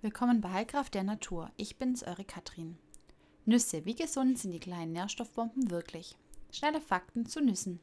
Willkommen 0.00 0.40
bei 0.40 0.52
Heilkraft 0.52 0.94
der 0.94 1.02
Natur. 1.02 1.50
Ich 1.56 1.76
bin's, 1.76 2.04
eure 2.04 2.22
Katrin. 2.22 2.78
Nüsse. 3.46 3.84
Wie 3.84 3.96
gesund 3.96 4.38
sind 4.38 4.52
die 4.52 4.60
kleinen 4.60 4.92
Nährstoffbomben 4.92 5.72
wirklich? 5.72 6.14
Schnelle 6.52 6.80
Fakten 6.80 7.26
zu 7.26 7.40
Nüssen. 7.40 7.80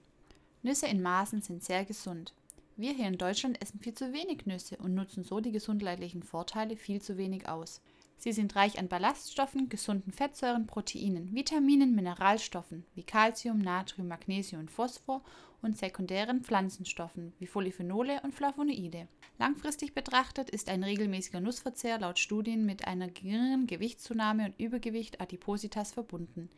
Nüsse 0.63 0.87
in 0.87 1.01
Maßen 1.01 1.41
sind 1.41 1.61
sehr 1.61 1.83
gesund. 1.83 2.33
Wir 2.77 2.93
hier 2.93 3.09
in 3.09 3.17
Deutschland 3.17 3.61
essen 3.61 3.81
viel 3.81 3.95
zu 3.95 4.13
wenig 4.13 4.45
Nüsse 4.45 4.77
und 4.77 4.95
nutzen 4.95 5.25
so 5.25 5.41
die 5.41 5.51
gesundheitlichen 5.51 6.23
Vorteile 6.23 6.77
viel 6.77 7.01
zu 7.01 7.17
wenig 7.17 7.49
aus. 7.49 7.81
Sie 8.17 8.31
sind 8.31 8.55
reich 8.55 8.79
an 8.79 8.87
Ballaststoffen, 8.87 9.69
gesunden 9.69 10.11
Fettsäuren, 10.11 10.67
Proteinen, 10.67 11.33
Vitaminen, 11.35 11.93
Mineralstoffen 11.93 12.85
wie 12.95 13.03
Calcium, 13.03 13.59
Natrium, 13.59 14.07
Magnesium 14.07 14.61
und 14.61 14.71
Phosphor 14.71 15.21
und 15.61 15.77
sekundären 15.77 16.41
Pflanzenstoffen 16.41 17.33
wie 17.39 17.47
Polyphenole 17.47 18.21
und 18.23 18.33
Flavonoide. 18.33 19.07
Langfristig 19.37 19.93
betrachtet 19.93 20.49
ist 20.49 20.69
ein 20.69 20.83
regelmäßiger 20.83 21.41
Nussverzehr 21.41 21.99
laut 21.99 22.19
Studien 22.19 22.65
mit 22.65 22.87
einer 22.87 23.09
geringeren 23.09 23.67
Gewichtszunahme 23.67 24.45
und 24.45 24.59
Übergewicht 24.59 25.19
Adipositas 25.19 25.91
verbunden. 25.91 26.49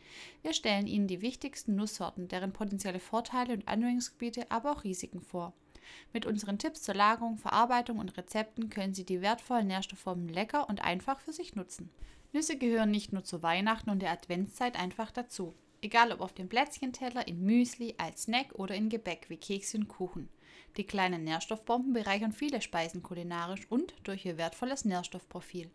Wir 0.43 0.53
stellen 0.53 0.87
Ihnen 0.87 1.07
die 1.07 1.21
wichtigsten 1.21 1.75
Nusssorten, 1.75 2.27
deren 2.27 2.53
potenzielle 2.53 2.99
Vorteile 2.99 3.53
und 3.53 3.67
Anwendungsgebiete, 3.67 4.51
aber 4.51 4.73
auch 4.73 4.83
Risiken 4.83 5.21
vor. 5.21 5.53
Mit 6.13 6.25
unseren 6.25 6.59
Tipps 6.59 6.81
zur 6.81 6.95
Lagerung, 6.95 7.37
Verarbeitung 7.37 7.99
und 7.99 8.17
Rezepten 8.17 8.69
können 8.69 8.93
Sie 8.93 9.05
die 9.05 9.21
wertvollen 9.21 9.67
Nährstoffformen 9.67 10.29
lecker 10.29 10.69
und 10.69 10.81
einfach 10.83 11.19
für 11.19 11.33
sich 11.33 11.55
nutzen. 11.55 11.89
Nüsse 12.33 12.57
gehören 12.57 12.91
nicht 12.91 13.13
nur 13.13 13.23
zu 13.23 13.41
Weihnachten 13.41 13.89
und 13.89 14.01
der 14.01 14.11
Adventszeit 14.11 14.77
einfach 14.77 15.11
dazu. 15.11 15.53
Egal 15.81 16.11
ob 16.11 16.21
auf 16.21 16.33
dem 16.33 16.49
Plätzchenteller, 16.49 17.27
in 17.27 17.45
Müsli, 17.45 17.95
als 17.97 18.23
Snack 18.23 18.53
oder 18.55 18.75
in 18.75 18.89
Gebäck 18.89 19.29
wie 19.29 19.37
Kekse 19.37 19.77
und 19.77 19.87
Kuchen. 19.87 20.29
Die 20.75 20.83
kleinen 20.85 21.23
Nährstoffbomben 21.23 21.93
bereichern 21.93 22.31
viele 22.31 22.61
Speisen 22.61 23.01
kulinarisch 23.03 23.65
und 23.69 23.93
durch 24.03 24.25
ihr 24.25 24.37
wertvolles 24.37 24.85
Nährstoffprofil. 24.85 25.69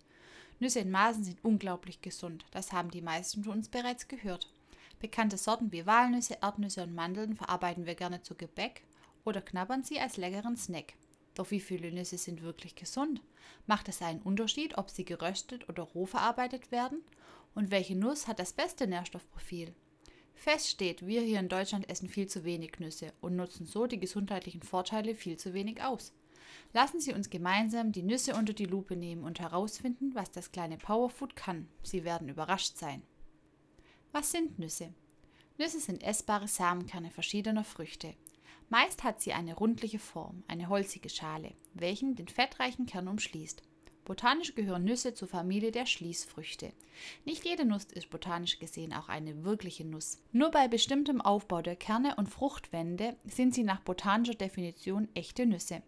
Nüsse 0.61 0.81
in 0.81 0.91
Maßen 0.91 1.25
sind 1.25 1.45
unglaublich 1.45 2.03
gesund, 2.03 2.45
das 2.53 2.73
haben 2.73 2.91
die 2.91 3.03
meisten 3.03 3.43
von 3.43 3.55
uns 3.55 3.69
bereits 3.69 4.07
gehört. 4.07 4.49
Bekannte 5.01 5.37
Sorten 5.37 5.73
wie 5.73 5.87
Walnüsse, 5.87 6.39
Erdnüsse 6.41 6.85
und 6.85 6.95
Mandeln 6.95 7.35
verarbeiten 7.35 7.87
wir 7.87 7.97
gerne 7.97 8.23
zu 8.23 8.37
Gebäck 8.37 8.83
oder 9.25 9.41
knabbern 9.41 9.83
sie 9.83 10.01
als 10.01 10.17
leckeren 10.17 10.57
Snack. 10.57 10.95
Doch 11.35 11.51
wie 11.51 11.61
viele 11.61 11.91
Nüsse 11.93 12.19
sind 12.19 12.43
wirklich 12.43 12.75
gesund? 12.75 13.23
Macht 13.67 13.89
es 13.89 14.03
einen 14.03 14.23
Unterschied, 14.23 14.77
ob 14.77 14.91
sie 14.91 15.05
geröstet 15.05 15.69
oder 15.69 15.83
roh 15.83 16.07
verarbeitet 16.07 16.71
werden? 16.71 17.03
Und 17.55 17.71
welche 17.71 17.97
Nuss 17.97 18.29
hat 18.29 18.39
das 18.39 18.53
beste 18.53 18.87
Nährstoffprofil? 18.87 19.75
Fest 20.35 20.69
steht, 20.69 21.07
wir 21.07 21.21
hier 21.23 21.39
in 21.39 21.49
Deutschland 21.49 21.89
essen 21.89 22.09
viel 22.09 22.27
zu 22.27 22.45
wenig 22.45 22.79
Nüsse 22.81 23.13
und 23.21 23.37
nutzen 23.37 23.67
so 23.67 23.87
die 23.87 24.01
gesundheitlichen 24.01 24.63
Vorteile 24.63 25.15
viel 25.15 25.37
zu 25.37 25.55
wenig 25.55 25.83
aus. 25.83 26.13
Lassen 26.73 27.01
Sie 27.01 27.13
uns 27.13 27.31
gemeinsam 27.31 27.93
die 27.93 28.03
Nüsse 28.03 28.35
unter 28.35 28.53
die 28.53 28.67
Lupe 28.67 28.97
nehmen 28.97 29.25
und 29.25 29.41
herausfinden, 29.41 30.15
was 30.15 30.31
das 30.31 30.53
kleine 30.53 30.79
Powerfood 30.79 31.37
kann. 31.37 31.69
Sie 31.83 32.05
werden 32.05 32.29
überrascht 32.29 32.77
sein. 32.77 33.03
Was 34.11 34.33
sind 34.33 34.59
Nüsse? 34.59 34.93
Nüsse 35.59 35.81
sind 35.81 36.03
essbare 36.03 36.49
Samenkerne 36.49 37.11
verschiedener 37.11 37.65
Früchte. 37.65 38.15
Meist 38.73 39.05
hat 39.05 39.21
sie 39.21 39.35
eine 39.35 39.55
rundliche 39.55 39.99
Form, 39.99 40.45
eine 40.49 40.71
holzige 40.71 41.11
Schale, 41.11 41.53
welchen 41.75 42.17
den 42.17 42.27
fettreichen 42.27 42.87
Kern 42.87 43.07
umschließt. 43.07 43.63
Botanisch 44.07 44.55
gehören 44.55 44.85
Nüsse 44.85 45.13
zur 45.13 45.29
Familie 45.29 45.73
der 45.73 45.85
Schließfrüchte. 45.85 46.73
Nicht 47.27 47.45
jede 47.45 47.67
Nuss 47.67 47.85
ist 47.93 48.09
botanisch 48.09 48.61
gesehen 48.61 48.95
auch 48.95 49.11
eine 49.11 49.45
wirkliche 49.45 49.85
Nuss. 49.85 50.23
Nur 50.33 50.51
bei 50.51 50.69
bestimmtem 50.69 51.21
Aufbau 51.21 51.61
der 51.61 51.77
Kerne 51.77 52.17
und 52.17 52.31
Fruchtwände 52.31 53.15
sind 53.27 53.55
sie 53.55 53.63
nach 53.63 53.81
botanischer 53.81 54.37
Definition 54.37 55.07
echte 55.13 55.45
Nüsse. 55.45 55.83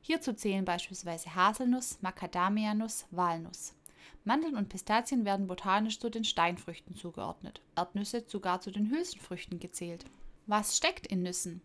Hierzu 0.00 0.32
zählen 0.32 0.64
beispielsweise 0.64 1.36
Haselnuss, 1.36 2.02
Macadamianuss, 2.02 3.06
Walnuss. 3.12 3.76
Mandeln 4.24 4.56
und 4.56 4.70
Pistazien 4.70 5.24
werden 5.24 5.46
botanisch 5.46 6.00
zu 6.00 6.10
den 6.10 6.24
Steinfrüchten 6.24 6.96
zugeordnet, 6.96 7.60
Erdnüsse 7.76 8.24
sogar 8.26 8.60
zu 8.60 8.72
den 8.72 8.90
Hülsenfrüchten 8.90 9.60
gezählt. 9.60 10.04
Was 10.46 10.76
steckt 10.76 11.06
in 11.06 11.22
Nüssen? 11.22 11.62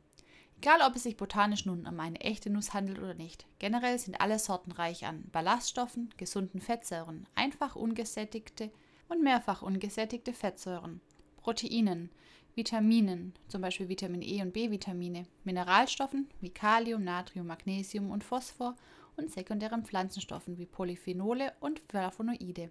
Egal, 0.63 0.79
ob 0.87 0.95
es 0.95 1.03
sich 1.03 1.17
botanisch 1.17 1.65
nun 1.65 1.85
um 1.85 1.99
eine 1.99 2.21
echte 2.21 2.49
Nuss 2.49 2.73
handelt 2.73 2.97
oder 2.97 3.15
nicht, 3.15 3.45
generell 3.59 3.99
sind 3.99 4.21
alle 4.21 4.39
Sorten 4.39 4.71
reich 4.71 5.05
an 5.05 5.25
Ballaststoffen, 5.29 6.13
gesunden 6.15 6.61
Fettsäuren, 6.61 7.27
einfach 7.35 7.75
ungesättigte 7.75 8.71
und 9.09 9.21
mehrfach 9.21 9.61
ungesättigte 9.61 10.31
Fettsäuren, 10.31 11.01
Proteinen, 11.35 12.11
Vitaminen, 12.55 13.33
zum 13.49 13.61
Beispiel 13.61 13.89
Vitamin 13.89 14.21
E 14.21 14.41
und 14.41 14.53
B-Vitamine, 14.53 15.25
Mineralstoffen 15.43 16.29
wie 16.39 16.51
Kalium, 16.51 17.03
Natrium, 17.03 17.47
Magnesium 17.47 18.09
und 18.09 18.23
Phosphor 18.23 18.77
und 19.17 19.33
sekundären 19.33 19.83
Pflanzenstoffen 19.83 20.57
wie 20.57 20.65
Polyphenole 20.65 21.51
und 21.59 21.81
Flavonoide. 21.89 22.69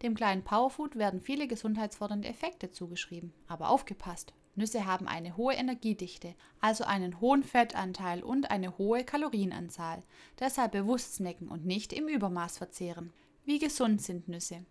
Dem 0.00 0.14
kleinen 0.14 0.44
Powerfood 0.44 0.94
werden 0.94 1.20
viele 1.20 1.48
gesundheitsfördernde 1.48 2.28
Effekte 2.28 2.70
zugeschrieben, 2.70 3.32
aber 3.48 3.70
aufgepasst! 3.70 4.32
Nüsse 4.56 4.86
haben 4.86 5.06
eine 5.06 5.36
hohe 5.36 5.54
Energiedichte, 5.54 6.34
also 6.60 6.84
einen 6.84 7.20
hohen 7.20 7.44
Fettanteil 7.44 8.22
und 8.22 8.50
eine 8.50 8.78
hohe 8.78 9.04
Kalorienanzahl. 9.04 10.02
Deshalb 10.40 10.72
bewusst 10.72 11.14
snacken 11.14 11.48
und 11.48 11.66
nicht 11.66 11.92
im 11.92 12.08
Übermaß 12.08 12.58
verzehren. 12.58 13.12
Wie 13.44 13.58
gesund 13.58 14.02
sind 14.02 14.28
Nüsse? 14.28 14.64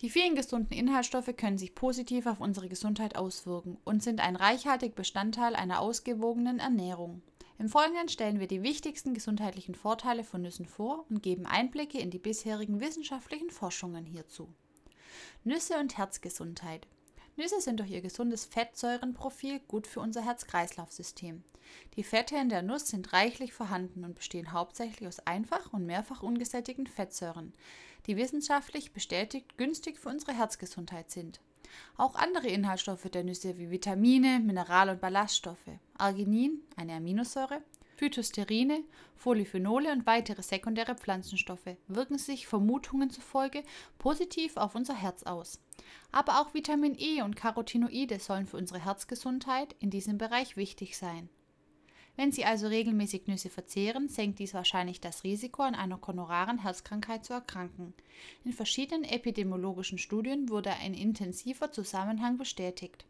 Die 0.00 0.08
vielen 0.08 0.34
gesunden 0.34 0.72
Inhaltsstoffe 0.72 1.36
können 1.36 1.58
sich 1.58 1.74
positiv 1.74 2.26
auf 2.26 2.40
unsere 2.40 2.68
Gesundheit 2.68 3.16
auswirken 3.16 3.76
und 3.84 4.02
sind 4.02 4.20
ein 4.20 4.36
reichhaltiger 4.36 4.94
Bestandteil 4.94 5.54
einer 5.54 5.80
ausgewogenen 5.80 6.58
Ernährung. 6.58 7.20
Im 7.58 7.68
Folgenden 7.68 8.08
stellen 8.08 8.40
wir 8.40 8.46
die 8.46 8.62
wichtigsten 8.62 9.12
gesundheitlichen 9.12 9.74
Vorteile 9.74 10.24
von 10.24 10.40
Nüssen 10.40 10.64
vor 10.64 11.04
und 11.10 11.22
geben 11.22 11.44
Einblicke 11.44 11.98
in 11.98 12.10
die 12.10 12.18
bisherigen 12.18 12.80
wissenschaftlichen 12.80 13.50
Forschungen 13.50 14.06
hierzu. 14.06 14.48
Nüsse 15.44 15.78
und 15.78 15.98
Herzgesundheit. 15.98 16.86
Nüsse 17.40 17.58
sind 17.62 17.80
durch 17.80 17.90
ihr 17.90 18.02
gesundes 18.02 18.44
Fettsäurenprofil 18.44 19.60
gut 19.60 19.86
für 19.86 20.00
unser 20.00 20.22
Herz-Kreislauf-System. 20.22 21.42
Die 21.96 22.02
Fette 22.02 22.36
in 22.36 22.50
der 22.50 22.60
Nuss 22.60 22.88
sind 22.88 23.14
reichlich 23.14 23.54
vorhanden 23.54 24.04
und 24.04 24.14
bestehen 24.14 24.52
hauptsächlich 24.52 25.08
aus 25.08 25.20
einfach 25.20 25.72
und 25.72 25.86
mehrfach 25.86 26.22
ungesättigten 26.22 26.86
Fettsäuren, 26.86 27.54
die 28.06 28.18
wissenschaftlich 28.18 28.92
bestätigt 28.92 29.56
günstig 29.56 29.98
für 29.98 30.10
unsere 30.10 30.34
Herzgesundheit 30.34 31.10
sind. 31.10 31.40
Auch 31.96 32.14
andere 32.14 32.48
Inhaltsstoffe 32.48 33.08
der 33.10 33.24
Nüsse 33.24 33.56
wie 33.56 33.70
Vitamine, 33.70 34.40
Mineral- 34.40 34.90
und 34.90 35.00
Ballaststoffe, 35.00 35.78
Arginin, 35.96 36.60
eine 36.76 36.92
Aminosäure, 36.92 37.62
Phytosterine, 37.96 38.84
Polyphenole 39.22 39.92
und 39.92 40.06
weitere 40.06 40.42
sekundäre 40.42 40.94
Pflanzenstoffe 40.94 41.76
wirken 41.86 42.18
sich 42.18 42.46
Vermutungen 42.46 43.08
zufolge 43.08 43.62
positiv 43.98 44.58
auf 44.58 44.74
unser 44.74 44.94
Herz 44.94 45.22
aus. 45.22 45.58
Aber 46.12 46.40
auch 46.40 46.54
Vitamin 46.54 46.96
E 46.98 47.22
und 47.22 47.36
Carotinoide 47.36 48.18
sollen 48.18 48.46
für 48.46 48.56
unsere 48.56 48.84
Herzgesundheit 48.84 49.74
in 49.78 49.90
diesem 49.90 50.18
Bereich 50.18 50.56
wichtig 50.56 50.96
sein. 50.96 51.28
Wenn 52.16 52.32
Sie 52.32 52.44
also 52.44 52.66
regelmäßig 52.66 53.28
Nüsse 53.28 53.48
verzehren, 53.48 54.08
senkt 54.08 54.40
dies 54.40 54.52
wahrscheinlich 54.52 55.00
das 55.00 55.24
Risiko, 55.24 55.62
an 55.62 55.74
einer 55.74 55.96
koronaren 55.96 56.58
Herzkrankheit 56.58 57.24
zu 57.24 57.32
erkranken. 57.32 57.94
In 58.44 58.52
verschiedenen 58.52 59.04
epidemiologischen 59.04 59.98
Studien 59.98 60.48
wurde 60.48 60.70
ein 60.70 60.92
intensiver 60.92 61.72
Zusammenhang 61.72 62.36
bestätigt. 62.36 63.06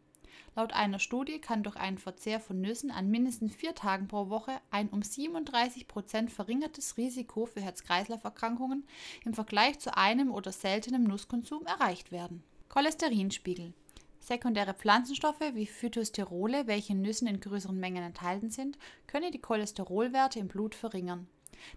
Laut 0.55 0.73
einer 0.73 0.99
Studie 0.99 1.39
kann 1.39 1.63
durch 1.63 1.77
einen 1.77 1.97
Verzehr 1.97 2.39
von 2.39 2.61
Nüssen 2.61 2.91
an 2.91 3.09
mindestens 3.09 3.55
vier 3.55 3.73
Tagen 3.73 4.07
pro 4.07 4.29
Woche 4.29 4.59
ein 4.69 4.89
um 4.89 5.01
37 5.01 5.87
Prozent 5.87 6.31
verringertes 6.31 6.97
Risiko 6.97 7.45
für 7.45 7.61
Herz-Kreislauf-Erkrankungen 7.61 8.85
im 9.25 9.33
Vergleich 9.33 9.79
zu 9.79 9.95
einem 9.97 10.31
oder 10.31 10.51
seltenem 10.51 11.03
Nusskonsum 11.03 11.65
erreicht 11.65 12.11
werden. 12.11 12.43
Cholesterinspiegel 12.71 13.73
Sekundäre 14.21 14.73
Pflanzenstoffe 14.73 15.41
wie 15.55 15.65
Phytosterole, 15.65 16.67
welche 16.67 16.93
in 16.93 17.01
Nüssen 17.01 17.27
in 17.27 17.41
größeren 17.41 17.77
Mengen 17.77 18.01
enthalten 18.01 18.49
sind, 18.49 18.77
können 19.07 19.33
die 19.33 19.41
Cholesterolwerte 19.41 20.39
im 20.39 20.47
Blut 20.47 20.73
verringern. 20.73 21.27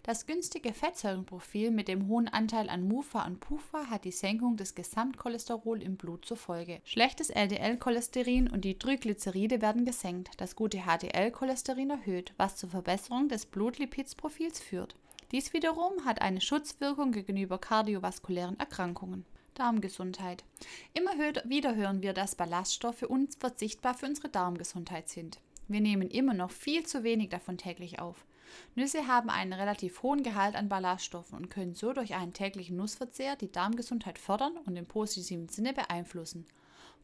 Das 0.04 0.24
günstige 0.24 0.72
Fettsäurenprofil 0.72 1.72
mit 1.72 1.88
dem 1.88 2.06
hohen 2.06 2.28
Anteil 2.28 2.68
an 2.68 2.86
MUFA 2.86 3.26
und 3.26 3.40
PUFA 3.40 3.90
hat 3.90 4.04
die 4.04 4.12
Senkung 4.12 4.56
des 4.56 4.76
Gesamtcholesterols 4.76 5.82
im 5.82 5.96
Blut 5.96 6.24
zur 6.26 6.36
Folge. 6.36 6.80
Schlechtes 6.84 7.28
LDL-Cholesterin 7.30 8.48
und 8.48 8.64
die 8.64 8.78
Triglyceride 8.78 9.60
werden 9.60 9.84
gesenkt, 9.84 10.30
das 10.36 10.54
gute 10.54 10.82
HDL-Cholesterin 10.86 11.90
erhöht, 11.90 12.34
was 12.36 12.54
zur 12.54 12.70
Verbesserung 12.70 13.28
des 13.28 13.46
Blutlipidsprofils 13.46 14.60
führt. 14.60 14.94
Dies 15.32 15.52
wiederum 15.52 16.04
hat 16.04 16.22
eine 16.22 16.40
Schutzwirkung 16.40 17.10
gegenüber 17.10 17.58
kardiovaskulären 17.58 18.60
Erkrankungen. 18.60 19.24
Darmgesundheit. 19.54 20.44
Immer 20.92 21.12
wieder 21.44 21.74
hören 21.74 22.02
wir, 22.02 22.12
dass 22.12 22.34
Ballaststoffe 22.34 23.02
unverzichtbar 23.02 23.94
für 23.94 24.06
unsere 24.06 24.28
Darmgesundheit 24.28 25.08
sind. 25.08 25.40
Wir 25.68 25.80
nehmen 25.80 26.10
immer 26.10 26.34
noch 26.34 26.50
viel 26.50 26.84
zu 26.84 27.04
wenig 27.04 27.30
davon 27.30 27.56
täglich 27.56 27.98
auf. 27.98 28.26
Nüsse 28.74 29.06
haben 29.06 29.30
einen 29.30 29.52
relativ 29.52 30.02
hohen 30.02 30.22
Gehalt 30.22 30.54
an 30.54 30.68
Ballaststoffen 30.68 31.36
und 31.36 31.50
können 31.50 31.74
so 31.74 31.92
durch 31.92 32.14
einen 32.14 32.32
täglichen 32.32 32.76
Nussverzehr 32.76 33.36
die 33.36 33.50
Darmgesundheit 33.50 34.18
fördern 34.18 34.56
und 34.66 34.76
im 34.76 34.86
positiven 34.86 35.48
Sinne 35.48 35.72
beeinflussen. 35.72 36.46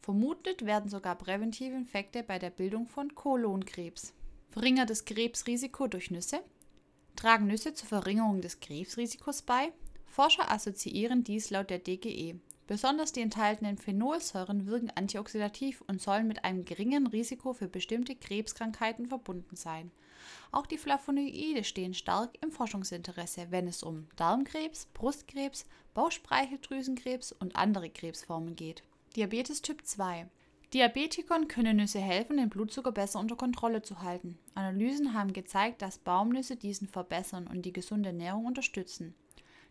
Vermutet 0.01 0.65
werden 0.65 0.89
sogar 0.89 1.15
präventive 1.15 1.75
Effekte 1.75 2.23
bei 2.23 2.39
der 2.39 2.49
Bildung 2.49 2.87
von 2.87 3.13
Kolonkrebs. 3.13 4.13
Verringertes 4.49 5.05
Krebsrisiko 5.05 5.87
durch 5.87 6.11
Nüsse. 6.11 6.41
Tragen 7.15 7.47
Nüsse 7.47 7.73
zur 7.73 7.87
Verringerung 7.87 8.41
des 8.41 8.59
Krebsrisikos 8.59 9.43
bei? 9.43 9.71
Forscher 10.11 10.51
assoziieren 10.51 11.23
dies 11.23 11.51
laut 11.51 11.69
der 11.69 11.79
DGE. 11.79 12.35
Besonders 12.67 13.13
die 13.13 13.21
enthaltenen 13.21 13.77
Phenolsäuren 13.77 14.67
wirken 14.67 14.91
antioxidativ 14.93 15.81
und 15.87 16.01
sollen 16.01 16.27
mit 16.27 16.43
einem 16.43 16.65
geringen 16.65 17.07
Risiko 17.07 17.53
für 17.53 17.69
bestimmte 17.69 18.15
Krebskrankheiten 18.15 19.07
verbunden 19.07 19.55
sein. 19.55 19.89
Auch 20.51 20.65
die 20.65 20.77
Flavonoide 20.77 21.63
stehen 21.63 21.93
stark 21.93 22.37
im 22.43 22.51
Forschungsinteresse, 22.51 23.47
wenn 23.51 23.69
es 23.69 23.83
um 23.83 24.07
Darmkrebs, 24.17 24.87
Brustkrebs, 24.93 25.65
Bauchspeicheldrüsenkrebs 25.93 27.31
und 27.31 27.55
andere 27.55 27.89
Krebsformen 27.89 28.57
geht. 28.57 28.83
Diabetes 29.15 29.61
Typ 29.61 29.85
2 29.85 30.27
Diabetikern 30.73 31.47
können 31.47 31.77
Nüsse 31.77 31.99
helfen, 31.99 32.35
den 32.35 32.49
Blutzucker 32.49 32.91
besser 32.91 33.19
unter 33.19 33.37
Kontrolle 33.37 33.81
zu 33.81 34.01
halten. 34.01 34.37
Analysen 34.55 35.13
haben 35.13 35.31
gezeigt, 35.31 35.81
dass 35.81 35.99
Baumnüsse 35.99 36.57
diesen 36.57 36.89
verbessern 36.89 37.47
und 37.47 37.61
die 37.63 37.73
gesunde 37.73 38.09
Ernährung 38.09 38.45
unterstützen. 38.45 39.15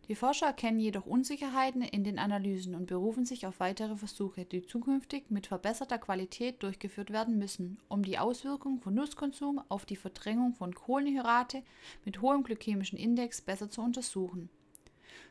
Die 0.09 0.15
Forscher 0.15 0.47
erkennen 0.47 0.81
jedoch 0.81 1.07
Unsicherheiten 1.07 1.83
in 1.83 2.03
den 2.03 2.19
Analysen 2.19 2.75
und 2.75 2.87
berufen 2.87 3.25
sich 3.25 3.47
auf 3.47 3.61
weitere 3.61 3.97
Versuche, 3.97 4.45
die 4.45 4.67
zukünftig 4.67 5.31
mit 5.31 5.47
verbesserter 5.47 5.99
Qualität 5.99 6.63
durchgeführt 6.63 7.11
werden 7.11 7.39
müssen, 7.39 7.79
um 7.89 8.03
die 8.03 8.19
Auswirkungen 8.19 8.81
von 8.81 8.95
Nusskonsum 8.95 9.61
auf 9.69 9.87
die 9.87 9.97
Verdrängung 9.97 10.55
von 10.55 10.75
Kohlenhydrate 10.75 11.63
mit 12.05 12.21
hohem 12.21 12.43
glykämischen 12.43 12.99
Index 12.99 13.41
besser 13.41 13.71
zu 13.71 13.83
untersuchen. 13.83 14.49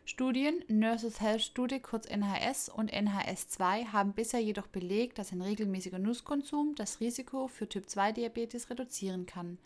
Studien, 0.06 0.64
Nurses 0.68 1.22
Health 1.22 1.42
Studie 1.42 1.80
kurz 1.80 2.08
NHS 2.08 2.70
und 2.70 2.92
NHS2, 2.92 3.94
haben 3.94 4.14
bisher 4.14 4.40
jedoch 4.40 4.66
belegt, 4.66 5.20
dass 5.20 5.32
ein 5.32 5.42
regelmäßiger 5.42 6.00
Nusskonsum 6.00 6.74
das 6.76 7.00
Risiko 7.00 7.48
für 7.48 7.70
Typ-2-Diabetes 7.70 8.72
reduzieren 8.72 9.28
kann. 9.28 9.60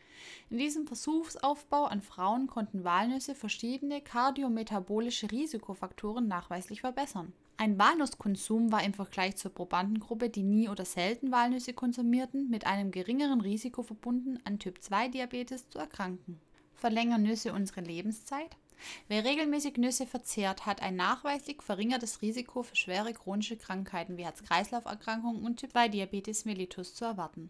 In 0.50 0.58
diesem 0.58 0.86
Versuchsaufbau 0.86 1.86
an 1.86 2.02
Frauen 2.02 2.48
konnten 2.48 2.84
Walnüsse 2.84 3.36
verschiedene 3.36 4.02
kardiometabolische 4.02 5.32
Risikofaktoren 5.32 6.28
nachweislich 6.28 6.82
verbessern. 6.82 7.32
Ein 7.56 7.80
Walnusskonsum 7.80 8.72
war 8.72 8.84
im 8.84 8.94
Vergleich 8.94 9.38
zur 9.38 9.54
Probandengruppe, 9.54 10.30
die 10.30 10.44
nie 10.44 10.68
oder 10.68 10.84
selten 10.84 11.32
Walnüsse 11.32 11.74
konsumierten, 11.74 12.50
mit 12.50 12.68
einem 12.68 12.92
geringeren 12.92 13.40
Risiko 13.40 13.84
verbunden, 13.84 14.40
an 14.44 14.60
Typ-2-Diabetes 14.60 15.70
zu 15.70 15.80
erkranken. 15.80 16.42
Verlängern 16.74 17.24
Nüsse 17.24 17.54
unsere 17.54 17.80
Lebenszeit? 17.80 18.58
Wer 19.08 19.24
regelmäßig 19.24 19.78
Nüsse 19.78 20.06
verzehrt, 20.06 20.66
hat 20.66 20.82
ein 20.82 20.96
nachweislich 20.96 21.62
verringertes 21.62 22.22
Risiko 22.22 22.64
für 22.64 22.76
schwere 22.76 23.14
chronische 23.14 23.58
Krankheiten 23.58 24.18
wie 24.18 24.26
Herz-Kreislauf-Erkrankungen 24.26 25.44
und 25.46 25.58
Typ-2-Diabetes 25.58 26.46
mellitus 26.46 26.96
zu 26.96 27.06
erwarten. 27.06 27.50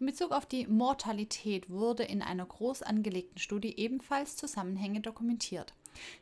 In 0.00 0.06
Bezug 0.06 0.32
auf 0.32 0.46
die 0.46 0.66
Mortalität 0.66 1.68
wurde 1.68 2.04
in 2.04 2.22
einer 2.22 2.46
groß 2.46 2.82
angelegten 2.82 3.38
Studie 3.38 3.76
ebenfalls 3.78 4.36
Zusammenhänge 4.36 5.00
dokumentiert. 5.00 5.74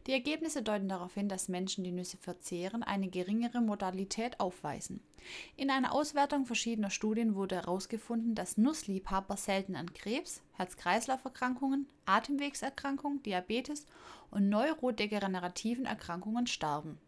Die 0.07 0.13
Ergebnisse 0.13 0.63
deuten 0.63 0.89
darauf 0.89 1.15
hin, 1.15 1.29
dass 1.29 1.49
Menschen, 1.49 1.85
die 1.85 1.93
Nüsse 1.93 2.17
verzehren, 2.17 2.83
eine 2.83 3.09
geringere 3.09 3.61
Modalität 3.61 4.41
aufweisen. 4.41 5.01
In 5.57 5.71
einer 5.71 5.93
Auswertung 5.93 6.47
verschiedener 6.47 6.91
Studien 6.91 7.35
wurde 7.35 7.57
herausgefunden, 7.57 8.35
dass 8.35 8.59
Nussliebhaber 8.59 9.37
selten 9.37 9.77
an 9.77 9.93
Krebs, 9.93 10.43
Herz-Kreislauf-Erkrankungen, 10.53 11.89
Atemwegserkrankungen, 12.05 13.23
Diabetes 13.23 13.87
und 14.31 14.49
neurodegenerativen 14.49 15.87
Erkrankungen 15.87 16.47
starben. 16.47 16.99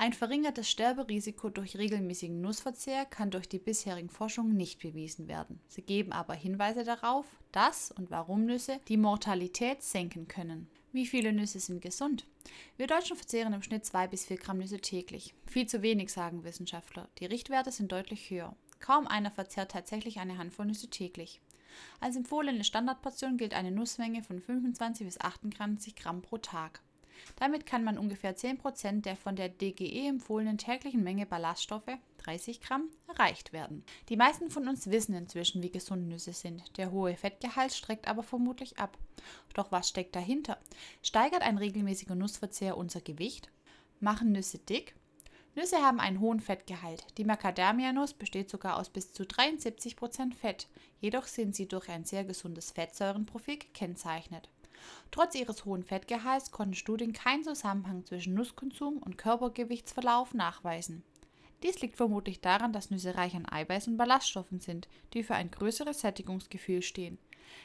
Ein 0.00 0.12
verringertes 0.12 0.70
Sterberisiko 0.70 1.50
durch 1.50 1.76
regelmäßigen 1.76 2.40
Nussverzehr 2.40 3.04
kann 3.04 3.32
durch 3.32 3.48
die 3.48 3.58
bisherigen 3.58 4.10
Forschungen 4.10 4.56
nicht 4.56 4.80
bewiesen 4.80 5.26
werden. 5.26 5.60
Sie 5.66 5.82
geben 5.82 6.12
aber 6.12 6.34
Hinweise 6.34 6.84
darauf, 6.84 7.26
dass 7.50 7.90
und 7.90 8.08
warum 8.08 8.44
Nüsse 8.44 8.78
die 8.86 8.96
Mortalität 8.96 9.82
senken 9.82 10.28
können. 10.28 10.68
Wie 10.90 11.06
viele 11.06 11.34
Nüsse 11.34 11.60
sind 11.60 11.82
gesund? 11.82 12.24
Wir 12.78 12.86
Deutschen 12.86 13.16
verzehren 13.16 13.52
im 13.52 13.62
Schnitt 13.62 13.84
2 13.84 14.08
bis 14.08 14.24
4 14.24 14.38
Gramm 14.38 14.58
Nüsse 14.58 14.80
täglich. 14.80 15.34
Viel 15.46 15.66
zu 15.66 15.82
wenig, 15.82 16.10
sagen 16.10 16.44
Wissenschaftler. 16.44 17.10
Die 17.18 17.26
Richtwerte 17.26 17.70
sind 17.70 17.92
deutlich 17.92 18.30
höher. 18.30 18.56
Kaum 18.80 19.06
einer 19.06 19.30
verzehrt 19.30 19.72
tatsächlich 19.72 20.18
eine 20.18 20.38
Handvoll 20.38 20.66
Nüsse 20.66 20.88
täglich. 20.88 21.42
Als 22.00 22.16
empfohlene 22.16 22.64
Standardportion 22.64 23.36
gilt 23.36 23.52
eine 23.52 23.70
Nussmenge 23.70 24.22
von 24.22 24.40
25 24.40 25.06
bis 25.06 25.20
28 25.20 25.94
Gramm 25.94 26.22
pro 26.22 26.38
Tag. 26.38 26.80
Damit 27.36 27.66
kann 27.66 27.84
man 27.84 27.98
ungefähr 27.98 28.36
10% 28.36 29.02
der 29.02 29.16
von 29.16 29.36
der 29.36 29.48
DGE 29.48 30.08
empfohlenen 30.08 30.58
täglichen 30.58 31.02
Menge 31.02 31.26
Ballaststoffe, 31.26 31.90
30 32.18 32.60
Gramm, 32.60 32.88
erreicht 33.06 33.52
werden. 33.52 33.84
Die 34.08 34.16
meisten 34.16 34.50
von 34.50 34.68
uns 34.68 34.90
wissen 34.90 35.14
inzwischen, 35.14 35.62
wie 35.62 35.70
gesund 35.70 36.08
Nüsse 36.08 36.32
sind. 36.32 36.76
Der 36.78 36.90
hohe 36.90 37.16
Fettgehalt 37.16 37.72
streckt 37.72 38.08
aber 38.08 38.22
vermutlich 38.22 38.78
ab. 38.78 38.98
Doch 39.54 39.72
was 39.72 39.88
steckt 39.88 40.14
dahinter? 40.16 40.58
Steigert 41.02 41.42
ein 41.42 41.58
regelmäßiger 41.58 42.14
Nussverzehr 42.14 42.76
unser 42.76 43.00
Gewicht? 43.00 43.50
Machen 44.00 44.32
Nüsse 44.32 44.58
dick? 44.58 44.94
Nüsse 45.58 45.78
haben 45.78 45.98
einen 45.98 46.20
hohen 46.20 46.38
Fettgehalt. 46.38 47.04
Die 47.18 47.24
Macadamia-Nuss 47.24 48.14
besteht 48.14 48.48
sogar 48.48 48.78
aus 48.78 48.90
bis 48.90 49.12
zu 49.12 49.24
73% 49.24 50.32
Fett. 50.34 50.68
Jedoch 51.00 51.26
sind 51.26 51.56
sie 51.56 51.66
durch 51.66 51.88
ein 51.88 52.04
sehr 52.04 52.24
gesundes 52.24 52.70
Fettsäurenprofil 52.70 53.58
gekennzeichnet. 53.58 54.48
Trotz 55.10 55.34
ihres 55.34 55.64
hohen 55.64 55.82
Fettgehalts 55.82 56.50
konnten 56.50 56.74
Studien 56.74 57.12
keinen 57.12 57.44
Zusammenhang 57.44 58.04
zwischen 58.04 58.34
Nusskonsum 58.34 58.98
und 58.98 59.18
Körpergewichtsverlauf 59.18 60.34
nachweisen. 60.34 61.02
Dies 61.62 61.80
liegt 61.80 61.96
vermutlich 61.96 62.40
daran, 62.40 62.72
dass 62.72 62.90
Nüsse 62.90 63.16
reich 63.16 63.34
an 63.34 63.50
Eiweiß 63.50 63.88
und 63.88 63.96
Ballaststoffen 63.96 64.60
sind, 64.60 64.88
die 65.12 65.24
für 65.24 65.34
ein 65.34 65.50
größeres 65.50 66.00
Sättigungsgefühl 66.00 66.82
stehen. 66.82 67.18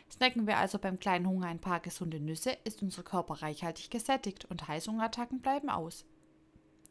Snacken 0.09 0.47
wir 0.47 0.57
also 0.57 0.79
beim 0.79 0.99
kleinen 0.99 1.27
Hunger 1.27 1.47
ein 1.47 1.59
paar 1.59 1.79
gesunde 1.79 2.19
Nüsse, 2.19 2.57
ist 2.63 2.81
unser 2.81 3.03
Körper 3.03 3.41
reichhaltig 3.41 3.89
gesättigt 3.89 4.45
und 4.45 4.67
Heißhungerattacken 4.67 5.41
bleiben 5.41 5.69
aus. 5.69 6.05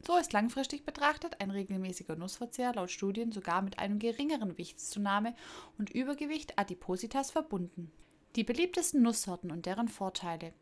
So 0.04 0.16
ist 0.16 0.32
langfristig 0.32 0.84
betrachtet 0.84 1.40
ein 1.40 1.50
regelmäßiger 1.50 2.16
Nussverzehr 2.16 2.74
laut 2.74 2.90
Studien 2.90 3.30
sogar 3.30 3.62
mit 3.62 3.78
einem 3.78 4.00
geringeren 4.00 4.50
Gewichtszunahme 4.50 5.34
und 5.78 5.90
Übergewicht 5.90 6.58
Adipositas 6.58 7.30
verbunden. 7.30 7.92
Die 8.34 8.44
beliebtesten 8.44 9.02
Nusssorten 9.02 9.50
und 9.50 9.66
deren 9.66 9.88
Vorteile. 9.88 10.54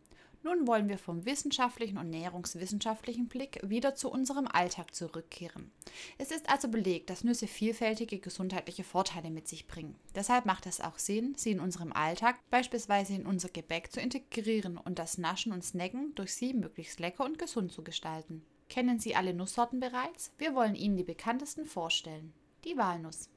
Nun 0.42 0.66
wollen 0.66 0.88
wir 0.88 0.98
vom 0.98 1.26
wissenschaftlichen 1.26 1.98
und 1.98 2.10
näherungswissenschaftlichen 2.10 3.28
Blick 3.28 3.60
wieder 3.62 3.94
zu 3.94 4.10
unserem 4.10 4.48
Alltag 4.48 4.94
zurückkehren. 4.94 5.70
Es 6.18 6.30
ist 6.30 6.48
also 6.48 6.68
belegt, 6.68 7.10
dass 7.10 7.24
Nüsse 7.24 7.46
vielfältige 7.46 8.18
gesundheitliche 8.18 8.82
Vorteile 8.82 9.30
mit 9.30 9.46
sich 9.46 9.68
bringen. 9.68 9.94
Deshalb 10.14 10.46
macht 10.46 10.66
es 10.66 10.80
auch 10.80 10.98
Sinn, 10.98 11.34
sie 11.36 11.52
in 11.52 11.60
unserem 11.60 11.92
Alltag, 11.92 12.36
beispielsweise 12.50 13.14
in 13.14 13.26
unser 13.26 13.50
Gebäck, 13.50 13.92
zu 13.92 14.00
integrieren 14.00 14.76
und 14.78 14.98
das 14.98 15.18
Naschen 15.18 15.52
und 15.52 15.62
Snacken 15.62 16.14
durch 16.14 16.34
sie 16.34 16.54
möglichst 16.54 16.98
lecker 16.98 17.24
und 17.24 17.38
gesund 17.38 17.70
zu 17.70 17.84
gestalten. 17.84 18.42
Kennen 18.70 18.98
Sie 18.98 19.16
alle 19.16 19.34
Nusssorten 19.34 19.80
bereits? 19.80 20.32
Wir 20.38 20.54
wollen 20.54 20.76
Ihnen 20.76 20.96
die 20.96 21.04
bekanntesten 21.04 21.66
vorstellen. 21.66 22.32
Die 22.64 22.76
Walnuss. 22.76 23.28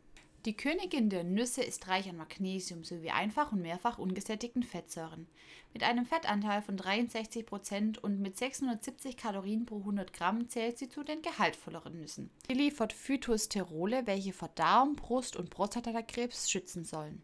Die 0.45 0.57
Königin 0.57 1.09
der 1.09 1.23
Nüsse 1.23 1.63
ist 1.63 1.87
reich 1.87 2.09
an 2.09 2.17
Magnesium 2.17 2.83
sowie 2.83 3.11
einfach 3.11 3.53
und 3.53 3.61
mehrfach 3.61 3.97
ungesättigten 3.97 4.63
Fettsäuren. 4.63 5.25
Mit 5.71 5.83
einem 5.83 6.05
Fettanteil 6.05 6.61
von 6.61 6.75
63% 6.75 7.97
und 7.97 8.19
mit 8.19 8.37
670 8.37 9.15
Kalorien 9.15 9.65
pro 9.65 9.77
100 9.77 10.11
Gramm 10.11 10.49
zählt 10.49 10.77
sie 10.77 10.89
zu 10.89 11.03
den 11.03 11.21
gehaltvolleren 11.21 11.97
Nüssen. 11.97 12.29
Sie 12.45 12.53
liefert 12.55 12.91
Phytosterole, 12.91 14.05
welche 14.05 14.33
vor 14.33 14.49
Darm, 14.53 14.97
Brust- 14.97 15.37
und 15.37 15.49
Prostatakrebs 15.49 16.51
schützen 16.51 16.83
sollen. 16.83 17.23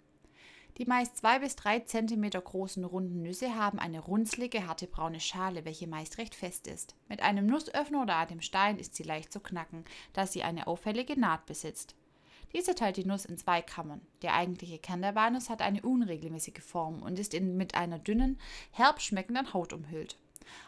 Die 0.77 0.85
meist 0.85 1.17
zwei 1.17 1.39
bis 1.39 1.57
drei 1.57 1.81
Zentimeter 1.81 2.39
großen 2.39 2.85
runden 2.85 3.21
Nüsse 3.21 3.53
haben 3.53 3.79
eine 3.79 3.99
runzlige, 3.99 4.65
harte 4.65 4.88
braune 4.88 5.19
Schale, 5.19 5.65
welche 5.65 5.88
meist 5.88 6.19
recht 6.19 6.35
fest 6.35 6.67
ist. 6.67 6.95
Mit 7.09 7.21
einem 7.21 7.47
Nussöffner 7.47 8.01
oder 8.03 8.15
einem 8.15 8.39
Stein 8.39 8.79
ist 8.79 8.95
sie 8.95 9.03
leicht 9.03 9.33
zu 9.33 9.41
knacken, 9.41 9.83
da 10.13 10.25
sie 10.25 10.41
eine 10.43 10.67
auffällige 10.67 11.19
Naht 11.19 11.45
besitzt. 11.45 11.97
Diese 12.53 12.74
teilt 12.75 12.98
die 12.98 13.06
Nuss 13.06 13.25
in 13.25 13.38
zwei 13.38 13.62
Kammern. 13.62 14.01
Der 14.22 14.34
eigentliche 14.34 14.79
Kern 14.79 15.01
der 15.01 15.15
Walnuss 15.15 15.50
hat 15.50 15.62
eine 15.62 15.82
unregelmäßige 15.82 16.63
Form 16.63 17.01
und 17.01 17.20
ist 17.20 17.34
in, 17.34 17.58
mit 17.58 17.75
einer 17.75 18.00
dünnen, 18.00 18.39
herb 18.72 19.01
schmeckenden 19.01 19.53
Haut 19.53 19.74
umhüllt. 19.74 20.18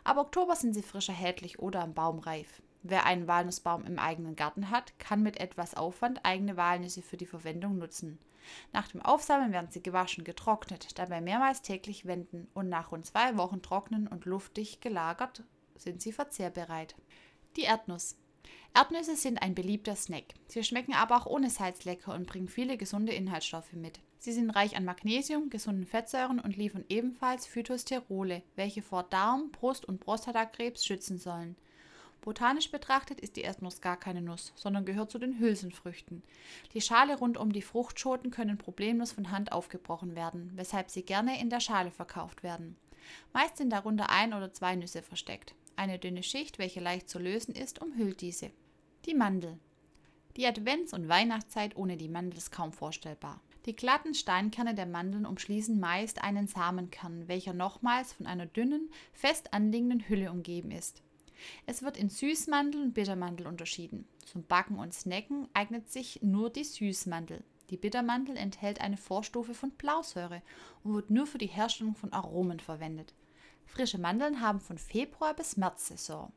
Ab 0.04 0.18
Oktober 0.18 0.56
sind 0.56 0.74
sie 0.74 0.84
frisch 0.84 1.10
erhältlich 1.10 1.60
oder 1.60 1.82
am 1.82 1.94
Baum 1.94 2.20
reif. 2.20 2.62
Wer 2.84 3.06
einen 3.06 3.28
Walnussbaum 3.28 3.86
im 3.86 4.00
eigenen 4.00 4.36
Garten 4.36 4.70
hat, 4.70 4.98
kann 5.00 5.22
mit 5.22 5.40
etwas 5.40 5.76
Aufwand 5.76 6.26
eigene 6.26 6.58
Walnüsse 6.58 7.02
für 7.02 7.18
die 7.18 7.26
Verwendung 7.26 7.78
nutzen. 7.78 8.20
Nach 8.74 8.88
dem 8.88 9.02
Aufsammeln 9.02 9.52
werden 9.52 9.70
sie 9.70 9.84
gewaschen, 9.84 10.24
getrocknet, 10.24 10.98
dabei 10.98 11.22
mehrmals 11.22 11.62
täglich 11.62 12.06
wenden 12.06 12.48
und 12.54 12.70
nach 12.70 12.92
rund 12.92 13.06
zwei 13.06 13.38
Wochen 13.38 13.62
trocknen 13.62 14.08
und 14.08 14.26
luftdicht 14.26 14.82
gelagert 14.82 15.44
sind 15.76 16.02
sie 16.02 16.12
verzehrbereit. 16.12 16.96
Die 17.56 17.64
Erdnuss. 17.64 18.16
Erdnüsse 18.74 19.16
sind 19.16 19.42
ein 19.42 19.54
beliebter 19.54 19.96
Snack. 19.96 20.24
Sie 20.48 20.64
schmecken 20.64 20.94
aber 20.94 21.18
auch 21.18 21.26
ohne 21.26 21.50
Salz 21.50 21.84
lecker 21.84 22.14
und 22.14 22.28
bringen 22.28 22.48
viele 22.48 22.78
gesunde 22.78 23.12
Inhaltsstoffe 23.12 23.74
mit. 23.74 24.00
Sie 24.20 24.32
sind 24.32 24.52
reich 24.52 24.78
an 24.78 24.86
Magnesium, 24.86 25.50
gesunden 25.50 25.86
Fettsäuren 25.86 26.40
und 26.40 26.56
liefern 26.56 26.86
ebenfalls 26.88 27.48
Phytosterole, 27.48 28.44
welche 28.56 28.82
vor 28.82 29.04
Darm, 29.04 29.52
Brust- 29.52 29.86
und 29.86 30.00
Prostatakrebs 30.00 30.86
schützen 30.86 31.18
sollen. 31.18 31.56
Botanisch 32.22 32.70
betrachtet 32.70 33.20
ist 33.20 33.36
die 33.36 33.42
Erdnuss 33.42 33.82
gar 33.82 33.98
keine 33.98 34.22
Nuss, 34.22 34.54
sondern 34.56 34.86
gehört 34.86 35.10
zu 35.10 35.18
den 35.18 35.40
Hülsenfrüchten. 35.40 36.22
Die 36.76 36.82
Schale 36.82 37.18
rund 37.18 37.38
um 37.38 37.52
die 37.52 37.64
Fruchtschoten 37.64 38.30
können 38.30 38.60
problemlos 38.60 39.12
von 39.12 39.32
Hand 39.32 39.52
aufgebrochen 39.52 40.16
werden, 40.16 40.52
weshalb 40.56 40.92
sie 40.92 41.02
gerne 41.02 41.42
in 41.42 41.50
der 41.50 41.60
Schale 41.60 41.90
verkauft 41.90 42.44
werden. 42.44 42.78
Meist 43.34 43.58
sind 43.58 43.72
darunter 43.72 44.12
ein 44.12 44.34
oder 44.34 44.54
zwei 44.54 44.76
Nüsse 44.76 45.02
versteckt. 45.02 45.56
Eine 45.82 45.98
dünne 45.98 46.22
Schicht, 46.22 46.60
welche 46.60 46.80
leicht 46.80 47.10
zu 47.10 47.18
lösen 47.18 47.56
ist, 47.56 47.82
umhüllt 47.82 48.22
diese. 48.22 48.52
Die 49.08 49.16
Mandel. 49.16 49.58
Die 50.38 50.46
Advents- 50.46 50.94
und 50.94 51.10
Weihnachtszeit 51.10 51.76
ohne 51.76 51.98
die 51.98 52.08
Mandel 52.08 52.38
ist 52.38 52.52
kaum 52.52 52.72
vorstellbar. 52.72 53.42
Die 53.66 53.76
glatten 53.76 54.14
Steinkerne 54.14 54.76
der 54.76 54.86
Mandeln 54.86 55.26
umschließen 55.26 55.80
meist 55.80 56.24
einen 56.24 56.46
Samenkern, 56.46 57.28
welcher 57.28 57.54
nochmals 57.54 58.14
von 58.14 58.28
einer 58.28 58.46
dünnen, 58.46 58.92
fest 59.12 59.56
anliegenden 59.56 60.08
Hülle 60.08 60.30
umgeben 60.30 60.70
ist. 60.70 61.02
Es 61.66 61.82
wird 61.82 61.98
in 61.98 62.10
Süßmandel 62.10 62.80
und 62.80 62.94
Bittermandel 62.94 63.48
unterschieden. 63.48 64.08
Zum 64.24 64.44
Backen 64.44 64.78
und 64.78 64.94
Snacken 64.94 65.48
eignet 65.56 65.90
sich 65.92 66.22
nur 66.22 66.52
die 66.52 66.64
Süßmandel. 66.64 67.44
Die 67.72 67.78
Bittermandel 67.78 68.38
enthält 68.38 68.82
eine 68.82 68.98
Vorstufe 68.98 69.56
von 69.56 69.72
Blausäure 69.72 70.44
und 70.84 70.94
wird 70.94 71.10
nur 71.10 71.26
für 71.26 71.40
die 71.40 71.48
Herstellung 71.48 71.96
von 71.96 72.14
Aromen 72.14 72.60
verwendet. 72.60 73.16
Frische 73.72 73.98
Mandeln 73.98 74.42
haben 74.42 74.60
von 74.60 74.78
Februar 74.78 75.34
bis 75.34 75.56
März 75.56 75.88
Saison. 75.88 76.34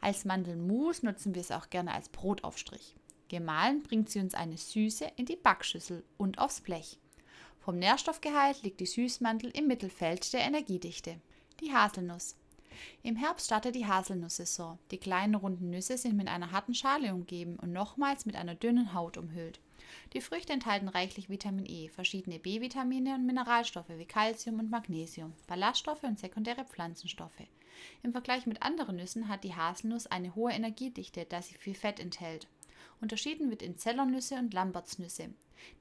Als 0.00 0.24
Mandelmus 0.24 1.02
nutzen 1.02 1.34
wir 1.34 1.40
es 1.40 1.50
auch 1.50 1.68
gerne 1.68 1.92
als 1.92 2.08
Brotaufstrich. 2.08 2.94
Gemahlen 3.28 3.82
bringt 3.82 4.08
sie 4.08 4.20
uns 4.20 4.34
eine 4.34 4.56
Süße 4.56 5.10
in 5.16 5.26
die 5.26 5.34
Backschüssel 5.34 6.04
und 6.16 6.38
aufs 6.38 6.60
Blech. 6.60 7.00
Vom 7.58 7.80
Nährstoffgehalt 7.80 8.62
liegt 8.62 8.78
die 8.78 8.86
Süßmandel 8.86 9.50
im 9.50 9.66
Mittelfeld 9.66 10.32
der 10.32 10.42
Energiedichte. 10.42 11.20
Die 11.60 11.72
Haselnuss. 11.72 12.36
Im 13.02 13.16
Herbst 13.16 13.46
startet 13.46 13.74
die 13.74 13.86
Haselnusssaison. 13.86 14.78
Die 14.92 14.98
kleinen 14.98 15.34
runden 15.34 15.70
Nüsse 15.70 15.98
sind 15.98 16.16
mit 16.16 16.28
einer 16.28 16.52
harten 16.52 16.74
Schale 16.74 17.12
umgeben 17.12 17.56
und 17.56 17.72
nochmals 17.72 18.26
mit 18.26 18.36
einer 18.36 18.54
dünnen 18.54 18.94
Haut 18.94 19.16
umhüllt. 19.16 19.58
Die 20.12 20.20
Früchte 20.20 20.52
enthalten 20.52 20.88
reichlich 20.88 21.28
Vitamin 21.28 21.66
E, 21.66 21.88
verschiedene 21.88 22.38
B-Vitamine 22.38 23.14
und 23.14 23.26
Mineralstoffe 23.26 23.88
wie 23.88 24.06
Calcium 24.06 24.58
und 24.58 24.70
Magnesium, 24.70 25.32
Ballaststoffe 25.46 26.02
und 26.04 26.18
sekundäre 26.18 26.64
Pflanzenstoffe. 26.64 27.42
Im 28.02 28.12
Vergleich 28.12 28.46
mit 28.46 28.62
anderen 28.62 28.96
Nüssen 28.96 29.28
hat 29.28 29.44
die 29.44 29.54
Haselnuss 29.54 30.06
eine 30.06 30.34
hohe 30.34 30.52
Energiedichte, 30.52 31.26
da 31.28 31.42
sie 31.42 31.54
viel 31.54 31.74
Fett 31.74 32.00
enthält. 32.00 32.46
Unterschieden 33.00 33.50
wird 33.50 33.62
in 33.62 33.76
Zellernüsse 33.78 34.36
und 34.36 34.54
Lambertsnüsse. 34.54 35.30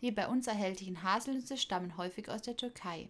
Die 0.02 0.12
bei 0.12 0.28
uns 0.28 0.48
erhältlichen 0.48 1.04
Haselnüsse 1.04 1.58
stammen 1.58 1.98
häufig 1.98 2.30
aus 2.30 2.42
der 2.42 2.58
Türkei. 2.58 3.10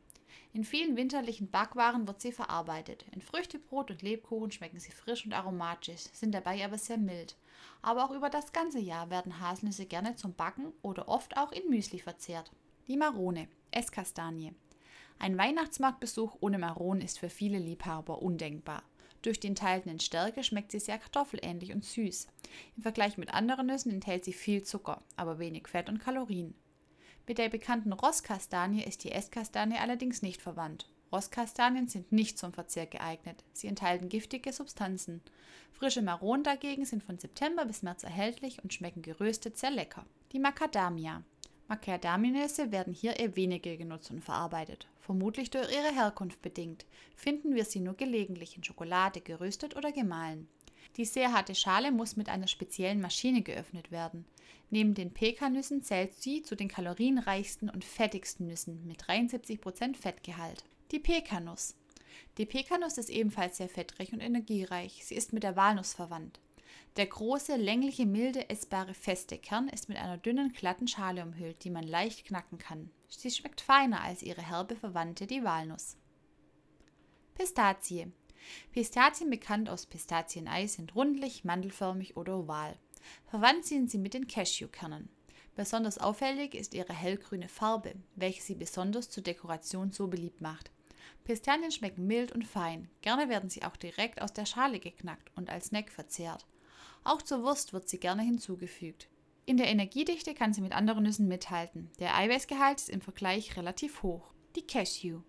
In 0.54 0.64
vielen 0.64 0.96
winterlichen 0.96 1.50
Backwaren 1.50 2.08
wird 2.08 2.22
sie 2.22 2.32
verarbeitet. 2.32 3.06
In 3.12 3.22
Früchtebrot 3.22 3.92
und 3.92 4.02
Lebkuchen 4.02 4.52
schmecken 4.52 4.80
sie 4.80 4.92
frisch 4.92 5.26
und 5.26 5.34
aromatisch, 5.34 6.04
sind 6.14 6.34
dabei 6.34 6.64
aber 6.64 6.78
sehr 6.78 6.98
mild. 6.98 7.36
Aber 7.82 8.06
auch 8.06 8.12
über 8.12 8.30
das 8.30 8.52
ganze 8.54 8.80
Jahr 8.80 9.10
werden 9.10 9.40
Haselnüsse 9.40 9.86
gerne 9.86 10.16
zum 10.16 10.34
Backen 10.34 10.74
oder 10.82 11.08
oft 11.08 11.38
auch 11.38 11.52
in 11.52 11.70
Müsli 11.70 12.00
verzehrt. 12.00 12.52
Die 12.88 12.98
Marone, 12.98 13.48
Esskastanie. 13.72 14.54
Ein 15.20 15.38
Weihnachtsmarktbesuch 15.38 16.38
ohne 16.42 16.58
Maronen 16.58 17.02
ist 17.02 17.20
für 17.20 17.30
viele 17.30 17.60
Liebhaber 17.60 18.22
undenkbar. 18.22 18.84
Durch 19.22 19.40
die 19.40 19.48
enthaltenen 19.48 20.00
Stärke 20.00 20.44
schmeckt 20.44 20.72
sie 20.72 20.80
sehr 20.80 21.00
kartoffelähnlich 21.00 21.74
und 21.74 21.84
süß. 21.84 22.28
Im 22.76 22.84
Vergleich 22.84 23.18
mit 23.18 23.34
anderen 23.34 23.68
Nüssen 23.68 23.92
enthält 23.92 24.24
sie 24.24 24.34
viel 24.34 24.64
Zucker, 24.64 25.02
aber 25.16 25.40
wenig 25.40 25.68
Fett 25.68 25.90
und 25.90 26.00
Kalorien. 26.00 26.54
Mit 27.28 27.40
der 27.40 27.50
bekannten 27.50 27.92
Rosskastanie 27.92 28.84
ist 28.84 29.04
die 29.04 29.12
Esskastanie 29.12 29.78
allerdings 29.80 30.22
nicht 30.22 30.44
verwandt. 30.44 30.88
Rosskastanien 31.12 31.88
sind 31.88 32.12
nicht 32.12 32.38
zum 32.38 32.54
Verzehr 32.54 32.86
geeignet. 32.86 33.44
Sie 33.54 33.68
enthalten 33.68 34.10
giftige 34.10 34.52
Substanzen. 34.52 35.22
Frische 35.72 36.02
Maronen 36.02 36.44
dagegen 36.44 36.86
sind 36.86 37.04
von 37.04 37.20
September 37.20 37.66
bis 37.66 37.84
März 37.84 38.04
erhältlich 38.04 38.64
und 38.64 38.74
schmecken 38.74 39.02
geröstet 39.02 39.58
sehr 39.58 39.72
lecker. 39.72 40.06
Die 40.32 40.40
Macadamia. 40.40 41.24
Macadamianüsse 41.68 42.72
werden 42.72 42.94
hier 42.94 43.20
eher 43.20 43.36
weniger 43.36 43.76
genutzt 43.76 44.12
und 44.12 44.24
verarbeitet. 44.24 44.88
Vermutlich 45.00 45.50
durch 45.50 45.72
ihre 45.72 45.94
Herkunft 45.94 46.42
bedingt, 46.42 46.86
finden 47.16 47.56
wir 47.56 47.66
sie 47.66 47.80
nur 47.80 47.96
gelegentlich 47.96 48.56
in 48.56 48.64
Schokolade 48.64 49.22
geröstet 49.22 49.76
oder 49.76 49.92
gemahlen. 49.92 50.48
Die 50.98 51.06
sehr 51.06 51.34
harte 51.34 51.56
Schale 51.56 51.92
muss 51.92 52.16
mit 52.16 52.30
einer 52.30 52.48
speziellen 52.48 53.02
Maschine 53.02 53.42
geöffnet 53.42 53.92
werden. 53.92 54.26
Neben 54.70 54.94
den 54.94 55.14
Pekannüssen 55.14 55.84
zählt 55.84 56.14
sie 56.14 56.42
zu 56.42 56.56
den 56.56 56.68
kalorienreichsten 56.68 57.70
und 57.70 57.84
fettigsten 57.84 58.48
Nüssen 58.48 58.86
mit 58.88 59.04
73% 59.04 59.96
Fettgehalt. 59.96 60.64
Die 60.92 61.00
Pekanuss. 61.00 61.76
Die 62.38 62.46
Pekanuss 62.46 63.00
ist 63.00 63.10
ebenfalls 63.10 63.58
sehr 63.58 63.70
fettreich 63.70 64.14
und 64.14 64.20
energiereich. 64.20 65.04
Sie 65.04 65.16
ist 65.16 65.34
mit 65.34 65.42
der 65.42 65.56
Walnuss 65.56 65.94
verwandt. 65.94 66.40
Der 66.96 67.08
große, 67.08 67.56
längliche, 67.56 68.06
milde, 68.06 68.50
essbare, 68.50 68.94
feste 68.94 69.38
Kern 69.38 69.68
ist 69.68 69.90
mit 69.90 69.98
einer 69.98 70.18
dünnen, 70.18 70.54
glatten 70.54 70.88
Schale 70.88 71.24
umhüllt, 71.24 71.64
die 71.64 71.72
man 71.72 71.84
leicht 71.84 72.26
knacken 72.26 72.60
kann. 72.60 72.92
Sie 73.10 73.32
schmeckt 73.32 73.62
feiner 73.62 74.02
als 74.02 74.22
ihre 74.22 74.48
herbe 74.48 74.76
Verwandte, 74.76 75.26
die 75.26 75.44
Walnuss. 75.44 75.98
Pistazie. 77.34 78.12
Pistazien, 78.72 79.32
bekannt 79.32 79.70
aus 79.70 79.88
Pistazienei, 79.88 80.68
sind 80.68 80.96
rundlich, 80.96 81.44
mandelförmig 81.44 82.16
oder 82.16 82.38
oval. 82.38 82.78
Verwandt 83.26 83.66
sind 83.66 83.90
sie 83.90 83.98
mit 83.98 84.14
den 84.14 84.28
Cashewkernen. 84.28 85.10
Besonders 85.56 85.98
auffällig 85.98 86.54
ist 86.54 86.74
ihre 86.74 86.94
hellgrüne 86.94 87.50
Farbe, 87.50 87.96
welche 88.16 88.42
sie 88.42 88.56
besonders 88.56 89.10
zur 89.10 89.24
Dekoration 89.24 89.92
so 89.92 90.08
beliebt 90.08 90.42
macht. 90.42 90.72
Pistanien 91.26 91.72
schmecken 91.72 92.08
mild 92.08 92.32
und 92.32 92.46
fein. 92.46 92.88
Gerne 93.02 93.30
werden 93.30 93.50
sie 93.50 93.64
auch 93.64 93.76
direkt 93.76 94.22
aus 94.22 94.32
der 94.32 94.46
Schale 94.46 94.80
geknackt 94.80 95.32
und 95.36 95.50
als 95.50 95.68
Snack 95.68 95.92
verzehrt. 95.92 96.46
Auch 97.04 97.22
zur 97.22 97.44
Wurst 97.44 97.74
wird 97.74 97.90
sie 97.90 98.00
gerne 98.00 98.22
hinzugefügt. 98.22 99.10
In 99.48 99.58
der 99.58 99.68
Energiedichte 99.68 100.34
kann 100.34 100.54
sie 100.54 100.62
mit 100.62 100.74
anderen 100.74 101.04
Nüssen 101.04 101.28
mithalten. 101.28 101.90
Der 102.00 102.16
Eiweißgehalt 102.16 102.80
ist 102.80 102.90
im 102.90 103.02
Vergleich 103.02 103.58
relativ 103.58 104.04
hoch. 104.04 104.34
Die 104.56 104.66
Cashew. 104.66 105.22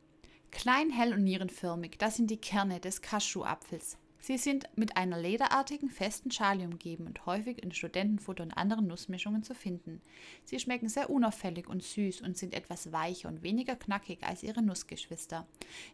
Klein, 0.51 0.91
hell 0.91 1.13
und 1.13 1.25
nierenförmig, 1.25 1.97
das 1.99 2.17
sind 2.17 2.31
die 2.31 2.41
Kerne 2.41 2.79
des 2.79 3.03
Cashew-Apfels. 3.03 3.99
Sie 4.21 4.39
sind 4.39 4.69
mit 4.77 4.97
einer 4.97 5.21
lederartigen, 5.21 5.91
festen 5.91 6.31
Schale 6.31 6.65
umgeben 6.65 7.07
und 7.07 7.27
häufig 7.27 7.63
in 7.63 7.73
Studentenfutter 7.73 8.43
und 8.43 8.57
anderen 8.57 8.87
Nussmischungen 8.87 9.43
zu 9.43 9.55
finden. 9.55 10.01
Sie 10.45 10.59
schmecken 10.59 10.89
sehr 10.89 11.11
unauffällig 11.11 11.69
und 11.69 11.83
süß 11.83 12.23
und 12.23 12.37
sind 12.37 12.55
etwas 12.55 12.93
weicher 12.93 13.29
und 13.29 13.43
weniger 13.43 13.77
knackig 13.77 14.23
als 14.23 14.43
ihre 14.43 14.63
Nussgeschwister. 14.63 15.47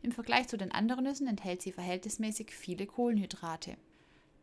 Im 0.02 0.12
Vergleich 0.12 0.48
zu 0.48 0.56
den 0.56 0.72
anderen 0.72 1.04
Nüssen 1.04 1.26
enthält 1.26 1.62
sie 1.62 1.72
verhältnismäßig 1.72 2.52
viele 2.52 2.86
Kohlenhydrate. 2.86 3.76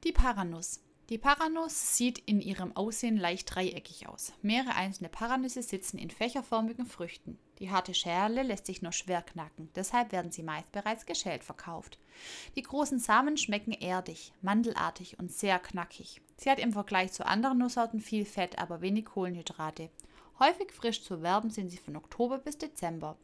Die 0.04 0.12
Paranuss. 0.12 0.82
Die 1.10 1.18
Paranuss 1.18 1.98
sieht 1.98 2.20
in 2.20 2.40
ihrem 2.40 2.76
Aussehen 2.78 3.18
leicht 3.18 3.56
dreieckig 3.56 4.08
aus. 4.08 4.32
Mehrere 4.44 4.76
einzelne 4.76 5.10
Paranüsse 5.10 5.64
sitzen 5.64 5.98
in 5.98 6.12
fächerförmigen 6.12 6.86
Früchten. 6.86 7.40
Die 7.60 7.70
harte 7.70 7.94
Schale 7.94 8.44
lässt 8.44 8.66
sich 8.66 8.82
nur 8.82 8.94
schwer 8.94 9.22
knacken, 9.22 9.70
deshalb 9.76 10.12
werden 10.12 10.32
sie 10.32 10.44
meist 10.44 10.72
bereits 10.72 11.06
geschält 11.06 11.44
verkauft. 11.44 12.00
Die 12.56 12.62
großen 12.62 13.00
Samen 13.00 13.38
schmecken 13.38 13.74
erdig, 13.74 14.32
mandelartig 14.42 15.20
und 15.20 15.32
sehr 15.32 15.60
knackig. 15.60 16.22
Sie 16.38 16.50
hat 16.50 16.60
im 16.60 16.72
Vergleich 16.72 17.12
zu 17.12 17.26
anderen 17.26 17.58
Nusssorten 17.58 18.00
viel 18.00 18.24
Fett, 18.24 18.60
aber 18.60 18.82
wenig 18.82 19.06
Kohlenhydrate. 19.06 19.90
Häufig 20.40 20.72
frisch 20.72 21.04
zu 21.04 21.22
werben 21.22 21.50
sind 21.50 21.70
sie 21.70 21.78
von 21.78 21.98
Oktober 21.98 22.38
bis 22.38 22.58
Dezember. 22.58 23.18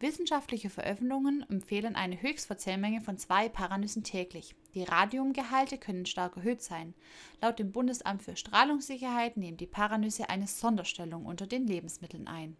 Wissenschaftliche 0.00 0.68
Veröffentlichungen 0.68 1.48
empfehlen 1.48 1.96
eine 1.96 2.20
Höchstverzehrmenge 2.20 3.00
von 3.00 3.16
zwei 3.16 3.48
Paranüssen 3.48 4.04
täglich. 4.04 4.54
Die 4.74 4.82
Radiumgehalte 4.82 5.78
können 5.78 6.04
stark 6.04 6.36
erhöht 6.36 6.60
sein. 6.60 6.92
Laut 7.40 7.58
dem 7.58 7.72
Bundesamt 7.72 8.22
für 8.22 8.36
Strahlungssicherheit 8.36 9.38
nehmen 9.38 9.56
die 9.56 9.66
Paranüsse 9.66 10.28
eine 10.28 10.46
Sonderstellung 10.46 11.24
unter 11.24 11.46
den 11.46 11.66
Lebensmitteln 11.66 12.28
ein. 12.28 12.58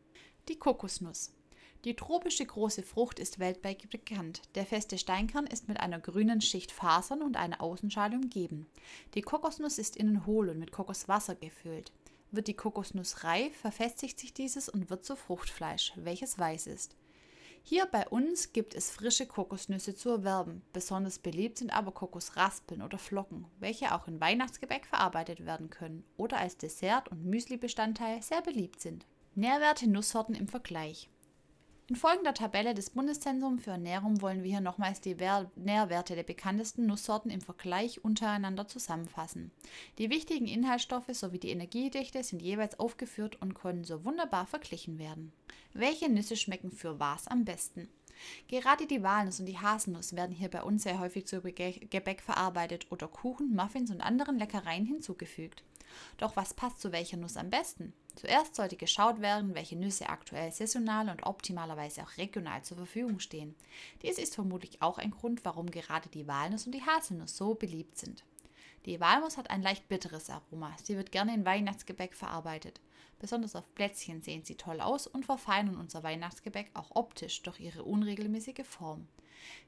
Die 0.49 0.59
Kokosnuss. 0.59 1.35
Die 1.85 1.95
tropische 1.95 2.47
große 2.47 2.83
Frucht 2.83 3.19
ist 3.19 3.39
weltweit 3.39 3.91
bekannt. 3.91 4.41
Der 4.55 4.65
feste 4.65 4.97
Steinkern 4.97 5.47
ist 5.47 5.69
mit 5.69 5.79
einer 5.79 6.01
grünen 6.01 6.41
Schicht 6.41 6.73
Fasern 6.73 7.21
und 7.21 7.37
einer 7.37 7.61
Außenschale 7.61 8.17
umgeben. 8.17 8.67
Die 9.13 9.21
Kokosnuss 9.21 9.77
ist 9.77 9.95
innen 9.99 10.25
hohl 10.25 10.49
und 10.49 10.59
mit 10.59 10.73
Kokoswasser 10.73 11.35
gefüllt. 11.35 11.93
Wird 12.31 12.49
die 12.49 12.55
Kokosnuss 12.55 13.25
reif, 13.25 13.59
verfestigt 13.59 14.19
sich 14.19 14.33
dieses 14.33 14.71
und 14.71 14.89
wird 14.89 15.05
zu 15.05 15.17
Fruchtfleisch, 15.17 15.93
welches 15.97 16.39
weiß 16.39 16.67
ist. 16.69 16.97
Hier 17.63 17.85
bei 17.85 18.09
uns 18.09 18.55
gibt 18.55 18.75
es 18.75 18.91
frische 18.91 19.27
Kokosnüsse 19.27 19.95
zu 19.95 20.09
erwerben. 20.09 20.63
Besonders 20.73 21.19
beliebt 21.19 21.59
sind 21.59 21.77
aber 21.77 21.93
Kokosraspeln 21.93 22.81
oder 22.81 22.97
Flocken, 22.97 23.45
welche 23.59 23.95
auch 23.95 24.09
in 24.09 24.19
Weihnachtsgebäck 24.19 24.87
verarbeitet 24.87 25.45
werden 25.45 25.69
können 25.69 26.05
oder 26.17 26.39
als 26.39 26.57
Dessert 26.57 27.11
und 27.11 27.27
Müsli-Bestandteil 27.27 28.23
sehr 28.23 28.41
beliebt 28.41 28.81
sind. 28.81 29.05
Nährwerte 29.39 29.89
Nusssorten 29.89 30.35
im 30.35 30.49
Vergleich. 30.49 31.09
In 31.87 31.95
folgender 31.95 32.35
Tabelle 32.35 32.75
des 32.75 32.91
Bundeszentrums 32.91 33.63
für 33.63 33.71
Ernährung 33.71 34.21
wollen 34.21 34.43
wir 34.43 34.51
hier 34.51 34.61
nochmals 34.61 35.01
die 35.01 35.15
Nährwerte 35.15 36.17
der 36.17 36.25
bekanntesten 36.25 36.87
Nusssorten 36.87 37.31
im 37.31 37.41
Vergleich 37.41 38.05
untereinander 38.05 38.67
zusammenfassen. 38.67 39.53
Die 39.99 40.11
wichtigen 40.11 40.49
Inhaltsstoffe 40.49 41.13
sowie 41.13 41.39
die 41.39 41.51
Energiedichte 41.51 42.25
sind 42.25 42.43
jeweils 42.43 42.81
aufgeführt 42.81 43.41
und 43.41 43.55
können 43.55 43.85
so 43.85 44.05
wunderbar 44.05 44.45
verglichen 44.45 44.99
werden. 44.99 45.31
Welche 45.73 46.09
Nüsse 46.09 46.35
schmecken 46.35 46.73
für 46.73 46.99
was 46.99 47.29
am 47.29 47.45
besten? 47.45 47.89
Gerade 48.49 48.89
die 48.89 49.05
Walnuss 49.05 49.39
und 49.39 49.47
die 49.47 49.61
Haselnuss 49.61 50.17
werden 50.17 50.35
hier 50.35 50.51
bei 50.51 50.65
uns 50.65 50.83
sehr 50.83 50.99
häufig 50.99 51.29
zu 51.29 51.41
Gebäck 51.41 52.23
verarbeitet 52.23 52.91
oder 52.91 53.07
Kuchen, 53.07 53.55
Muffins 53.55 53.93
und 53.93 54.01
anderen 54.01 54.37
Leckereien 54.37 54.85
hinzugefügt. 54.85 55.63
Doch 56.17 56.37
was 56.37 56.55
passt 56.55 56.81
zu 56.81 56.91
welcher 56.91 57.17
Nuss 57.17 57.37
am 57.37 57.51
besten? 57.51 57.93
Zuerst 58.19 58.57
sollte 58.57 58.77
geschaut 58.77 59.21
werden, 59.21 59.55
welche 59.55 59.77
Nüsse 59.77 60.09
aktuell 60.09 60.51
saisonal 60.51 61.09
und 61.09 61.25
optimalerweise 61.25 62.03
auch 62.03 62.17
regional 62.17 62.65
zur 62.65 62.77
Verfügung 62.77 63.21
stehen. 63.21 63.55
Dies 64.03 64.19
ist 64.19 64.35
vermutlich 64.35 64.83
auch 64.83 64.99
ein 64.99 65.13
Grund, 65.13 65.45
warum 65.45 65.71
gerade 65.71 66.09
die 66.09 66.27
Walnuss 66.27 66.67
und 66.67 66.73
die 66.75 66.85
Haselnuss 66.85 67.37
so 67.37 67.55
beliebt 67.55 67.97
sind. 67.97 68.25
Die 68.87 68.99
Walnuss 68.99 69.37
hat 69.37 69.51
ein 69.51 69.63
leicht 69.63 69.87
bitteres 69.87 70.31
Aroma. 70.31 70.75
Sie 70.83 70.97
wird 70.97 71.13
gerne 71.13 71.33
in 71.33 71.45
Weihnachtsgebäck 71.45 72.13
verarbeitet. 72.17 72.81
Besonders 73.21 73.55
auf 73.55 73.73
Plätzchen 73.77 74.21
sehen 74.21 74.43
sie 74.43 74.57
toll 74.57 74.81
aus 74.81 75.07
und 75.07 75.25
verfeinern 75.25 75.77
unser 75.77 76.03
Weihnachtsgebäck 76.03 76.73
auch 76.75 76.97
optisch 76.97 77.43
durch 77.43 77.61
ihre 77.61 77.85
unregelmäßige 77.85 78.67
Form. 78.67 79.07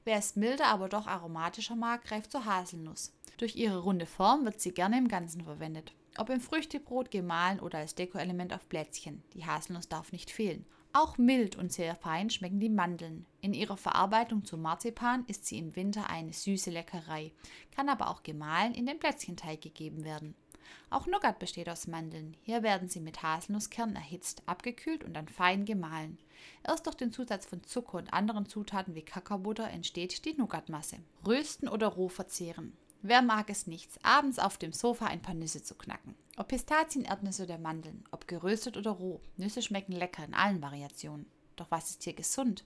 Wer 0.03 0.19
es 0.19 0.35
milder, 0.35 0.67
aber 0.67 0.89
doch 0.89 1.07
aromatischer 1.07 1.77
mag, 1.77 2.03
greift 2.03 2.33
zur 2.33 2.47
Haselnuss. 2.47 3.13
Durch 3.39 3.55
ihre 3.55 3.79
runde 3.79 4.07
Form 4.07 4.45
wird 4.45 4.61
sie 4.61 4.73
gerne 4.73 4.99
im 4.99 5.07
Ganzen 5.07 5.45
verwendet. 5.45 5.93
Ob 6.19 6.29
im 6.29 6.41
Früchtebrot, 6.41 7.11
gemahlen 7.11 7.61
oder 7.61 7.79
als 7.79 7.95
Dekoelement 7.95 8.53
auf 8.53 8.69
Plätzchen. 8.69 9.23
Die 9.35 9.47
Haselnuss 9.47 9.89
darf 9.89 10.13
nicht 10.13 10.31
fehlen. 10.31 10.67
Auch 10.93 11.19
mild 11.19 11.55
und 11.55 11.73
sehr 11.73 11.95
fein 11.95 12.31
schmecken 12.31 12.59
die 12.59 12.69
Mandeln. 12.69 13.25
In 13.41 13.55
ihrer 13.55 13.77
Verarbeitung 13.77 14.45
zu 14.45 14.59
Marzipan 14.59 15.25
ist 15.29 15.47
sie 15.47 15.59
im 15.59 15.77
Winter 15.77 16.11
eine 16.11 16.33
süße 16.33 16.71
Leckerei, 16.71 17.33
kann 17.71 17.89
aber 17.89 18.11
auch 18.11 18.25
gemahlen 18.25 18.75
in 18.75 18.87
den 18.87 18.99
Plätzchenteig 18.99 19.61
gegeben 19.61 20.05
werden. 20.05 20.35
Auch 20.89 21.07
Nougat 21.07 21.39
besteht 21.39 21.69
aus 21.69 21.87
Mandeln. 21.87 22.37
Hier 22.43 22.65
werden 22.65 22.89
sie 22.89 23.01
mit 23.01 23.23
Haselnusskernen 23.23 23.95
erhitzt, 23.95 24.43
abgekühlt 24.47 25.05
und 25.05 25.15
dann 25.15 25.29
fein 25.29 25.65
gemahlen. 25.65 26.19
Erst 26.65 26.87
durch 26.87 26.97
den 26.97 27.13
Zusatz 27.13 27.47
von 27.47 27.63
Zucker 27.63 27.99
und 27.99 28.13
anderen 28.13 28.47
Zutaten 28.47 28.95
wie 28.97 29.03
Kakaobutter 29.03 29.71
entsteht 29.71 30.25
die 30.25 30.35
Nougatmasse. 30.35 30.97
Rösten 31.25 31.69
oder 31.69 31.87
roh 31.87 32.09
verzehren. 32.09 32.77
Wer 33.03 33.23
mag 33.23 33.49
es 33.49 33.67
nicht, 33.67 33.91
abends 34.05 34.39
auf 34.39 34.59
dem 34.59 34.75
Sofa 34.75 35.07
ein 35.07 35.23
paar 35.23 35.35
Nüsse 35.35 35.63
zu 35.63 35.75
knacken? 35.75 36.15
Ob 36.37 36.49
Pistazien, 36.49 37.07
Erdnüsse 37.07 37.45
oder 37.45 37.57
Mandeln, 37.57 38.05
ob 38.11 38.29
geröstet 38.29 38.77
oder 38.77 38.91
roh, 38.91 39.23
Nüsse 39.39 39.63
schmecken 39.63 39.93
lecker 39.93 40.23
in 40.23 40.35
allen 40.35 40.61
Variationen. 40.61 41.25
Doch 41.57 41.71
was 41.71 41.89
ist 41.89 42.03
hier 42.03 42.13
gesund? 42.13 42.65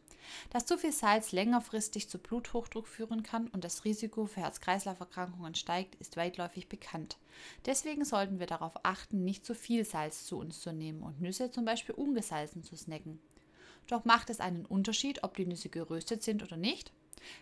Dass 0.50 0.66
zu 0.66 0.76
viel 0.76 0.90
Salz 0.90 1.30
längerfristig 1.30 2.08
zu 2.08 2.18
Bluthochdruck 2.18 2.88
führen 2.88 3.22
kann 3.22 3.46
und 3.48 3.62
das 3.62 3.84
Risiko 3.84 4.26
für 4.26 4.40
Herz-Kreislauf-Erkrankungen 4.40 5.54
steigt, 5.54 5.94
ist 5.96 6.16
weitläufig 6.16 6.68
bekannt. 6.68 7.16
Deswegen 7.64 8.04
sollten 8.04 8.40
wir 8.40 8.46
darauf 8.46 8.74
achten, 8.82 9.22
nicht 9.22 9.44
zu 9.44 9.54
viel 9.54 9.84
Salz 9.84 10.24
zu 10.26 10.36
uns 10.36 10.60
zu 10.60 10.72
nehmen 10.72 11.04
und 11.04 11.20
Nüsse 11.20 11.52
zum 11.52 11.64
Beispiel 11.64 11.94
ungesalzen 11.94 12.64
zu 12.64 12.76
snacken. 12.76 13.20
Doch 13.86 14.04
macht 14.04 14.30
es 14.30 14.40
einen 14.40 14.66
Unterschied, 14.66 15.22
ob 15.22 15.36
die 15.36 15.46
Nüsse 15.46 15.68
geröstet 15.68 16.24
sind 16.24 16.42
oder 16.42 16.56
nicht? 16.56 16.92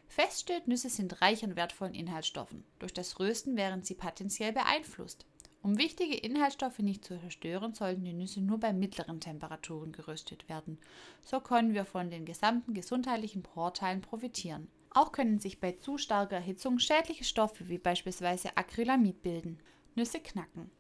Fest 0.06 0.40
steht, 0.40 0.68
Nüsse 0.68 0.90
sind 0.90 1.22
reich 1.22 1.44
an 1.44 1.56
wertvollen 1.56 1.94
Inhaltsstoffen. 1.94 2.64
Durch 2.78 2.92
das 2.92 3.18
Rösten 3.18 3.56
wären 3.56 3.82
sie 3.82 3.94
potenziell 3.94 4.52
beeinflusst. 4.52 5.26
Um 5.62 5.78
wichtige 5.78 6.16
Inhaltsstoffe 6.16 6.80
nicht 6.80 7.04
zu 7.04 7.18
zerstören, 7.20 7.72
sollten 7.72 8.04
die 8.04 8.12
Nüsse 8.12 8.40
nur 8.40 8.58
bei 8.58 8.72
mittleren 8.72 9.20
Temperaturen 9.20 9.92
geröstet 9.92 10.48
werden. 10.48 10.78
So 11.22 11.38
können 11.38 11.72
wir 11.72 11.84
von 11.84 12.10
den 12.10 12.24
gesamten 12.24 12.74
gesundheitlichen 12.74 13.44
Vorteilen 13.44 14.00
profitieren. 14.00 14.68
Auch 14.90 15.12
können 15.12 15.38
sich 15.38 15.60
bei 15.60 15.72
zu 15.72 15.98
starker 15.98 16.36
Erhitzung 16.36 16.78
schädliche 16.78 17.24
Stoffe 17.24 17.68
wie 17.68 17.78
beispielsweise 17.78 18.56
Acrylamid 18.56 19.22
bilden. 19.22 19.58
Nüsse 19.94 20.20
knacken. 20.20 20.70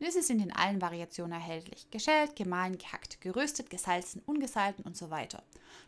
Nüsse 0.00 0.22
sind 0.22 0.40
in 0.40 0.52
allen 0.52 0.80
Variationen 0.80 1.32
erhältlich. 1.32 1.90
Geschält, 1.90 2.34
gemahlen, 2.34 2.78
gehackt, 2.78 3.20
geröstet, 3.20 3.68
gesalzen, 3.68 4.22
ungesalten 4.24 4.82
und 4.84 4.96
so 4.96 5.10
weiter. 5.10 5.42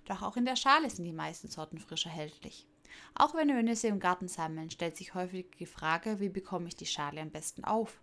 Doch 0.05 0.21
auch 0.21 0.37
in 0.37 0.45
der 0.45 0.57
Schale 0.57 0.91
sind 0.91 1.07
die 1.07 1.13
meisten 1.13 1.49
Sorten 1.49 1.79
frisch 1.79 2.05
erhältlich. 2.05 2.67
Auch 3.15 3.35
wenn 3.35 3.49
wir 3.49 3.63
Nüsse 3.63 3.89
im 3.89 4.01
Garten 4.01 4.29
sammeln, 4.29 4.71
stellt 4.71 4.99
sich 4.99 5.15
häufig 5.15 5.47
die 5.59 5.67
Frage, 5.67 6.21
wie 6.21 6.29
bekomme 6.29 6.69
ich 6.69 6.77
die 6.77 6.87
Schale 6.87 7.23
am 7.23 7.31
besten 7.31 7.65
auf? 7.65 8.03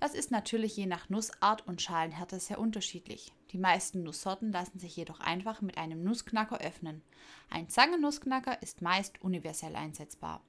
Das 0.00 0.14
ist 0.14 0.30
natürlich 0.30 0.76
je 0.76 0.86
nach 0.86 1.08
Nussart 1.08 1.66
und 1.66 1.82
Schalenhärte 1.82 2.38
sehr 2.38 2.58
unterschiedlich. 2.58 3.32
Die 3.50 3.58
meisten 3.58 4.02
Nusssorten 4.02 4.52
lassen 4.52 4.78
sich 4.78 4.96
jedoch 4.96 5.20
einfach 5.20 5.60
mit 5.60 5.78
einem 5.78 6.02
Nussknacker 6.02 6.60
öffnen. 6.60 7.02
Ein 7.50 7.68
Zangennussknacker 7.68 8.62
ist 8.62 8.82
meist 8.82 9.22
universell 9.22 9.74
einsetzbar. 9.74 10.40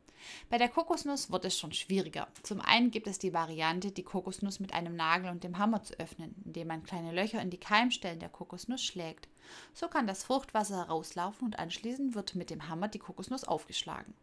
Bei 0.49 0.57
der 0.57 0.69
Kokosnuss 0.69 1.31
wird 1.31 1.45
es 1.45 1.57
schon 1.57 1.71
schwieriger. 1.71 2.27
Zum 2.43 2.61
einen 2.61 2.91
gibt 2.91 3.07
es 3.07 3.19
die 3.19 3.33
Variante, 3.33 3.91
die 3.91 4.03
Kokosnuss 4.03 4.59
mit 4.59 4.73
einem 4.73 4.95
Nagel 4.95 5.29
und 5.29 5.43
dem 5.43 5.57
Hammer 5.57 5.83
zu 5.83 5.99
öffnen, 5.99 6.35
indem 6.45 6.67
man 6.67 6.83
kleine 6.83 7.11
Löcher 7.11 7.41
in 7.41 7.49
die 7.49 7.59
Keimstellen 7.59 8.19
der 8.19 8.29
Kokosnuss 8.29 8.83
schlägt. 8.83 9.27
So 9.73 9.87
kann 9.87 10.07
das 10.07 10.23
Fruchtwasser 10.23 10.77
herauslaufen 10.77 11.45
und 11.45 11.59
anschließend 11.59 12.15
wird 12.15 12.35
mit 12.35 12.49
dem 12.49 12.69
Hammer 12.69 12.87
die 12.87 12.99
Kokosnuss 12.99 13.43
aufgeschlagen. 13.43 14.13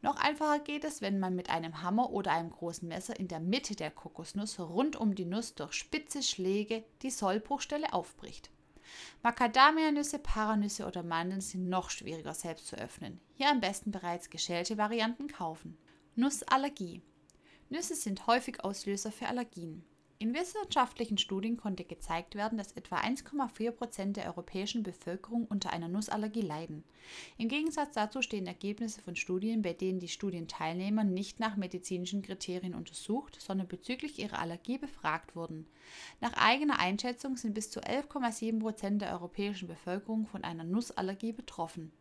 Noch 0.00 0.16
einfacher 0.16 0.60
geht 0.60 0.84
es, 0.84 1.02
wenn 1.02 1.18
man 1.18 1.34
mit 1.34 1.50
einem 1.50 1.82
Hammer 1.82 2.10
oder 2.10 2.30
einem 2.30 2.50
großen 2.50 2.86
Messer 2.86 3.18
in 3.18 3.26
der 3.26 3.40
Mitte 3.40 3.74
der 3.74 3.90
Kokosnuss 3.90 4.60
rund 4.60 4.94
um 4.94 5.14
die 5.14 5.24
Nuss 5.24 5.54
durch 5.54 5.72
spitze 5.72 6.22
Schläge 6.22 6.84
die 7.02 7.10
Sollbruchstelle 7.10 7.92
aufbricht. 7.92 8.50
Macadamianüsse, 9.22 10.18
Paranüsse 10.18 10.86
oder 10.86 11.02
Mandeln 11.02 11.40
sind 11.40 11.68
noch 11.68 11.90
schwieriger 11.90 12.34
selbst 12.34 12.66
zu 12.66 12.76
öffnen. 12.76 13.20
Hier 13.34 13.50
am 13.50 13.60
besten 13.60 13.90
bereits 13.90 14.30
geschälte 14.30 14.78
Varianten 14.78 15.28
kaufen. 15.28 15.76
Nussallergie. 16.14 17.02
Nüsse 17.70 17.94
sind 17.94 18.26
häufig 18.26 18.64
Auslöser 18.64 19.12
für 19.12 19.26
Allergien. 19.26 19.84
In 20.20 20.34
wissenschaftlichen 20.34 21.16
Studien 21.16 21.56
konnte 21.56 21.84
gezeigt 21.84 22.34
werden, 22.34 22.58
dass 22.58 22.72
etwa 22.72 22.96
1,4 22.96 23.70
Prozent 23.70 24.16
der 24.16 24.26
europäischen 24.26 24.82
Bevölkerung 24.82 25.46
unter 25.46 25.72
einer 25.72 25.86
Nussallergie 25.86 26.40
leiden. 26.40 26.82
Im 27.36 27.46
Gegensatz 27.46 27.94
dazu 27.94 28.20
stehen 28.20 28.48
Ergebnisse 28.48 29.00
von 29.00 29.14
Studien, 29.14 29.62
bei 29.62 29.74
denen 29.74 30.00
die 30.00 30.08
Studienteilnehmer 30.08 31.04
nicht 31.04 31.38
nach 31.38 31.54
medizinischen 31.54 32.22
Kriterien 32.22 32.74
untersucht, 32.74 33.40
sondern 33.40 33.68
bezüglich 33.68 34.18
ihrer 34.18 34.40
Allergie 34.40 34.78
befragt 34.78 35.36
wurden. 35.36 35.68
Nach 36.20 36.32
eigener 36.32 36.80
Einschätzung 36.80 37.36
sind 37.36 37.54
bis 37.54 37.70
zu 37.70 37.78
11,7 37.78 38.58
Prozent 38.58 39.02
der 39.02 39.12
europäischen 39.12 39.68
Bevölkerung 39.68 40.26
von 40.26 40.42
einer 40.42 40.64
Nussallergie 40.64 41.32
betroffen. 41.32 41.92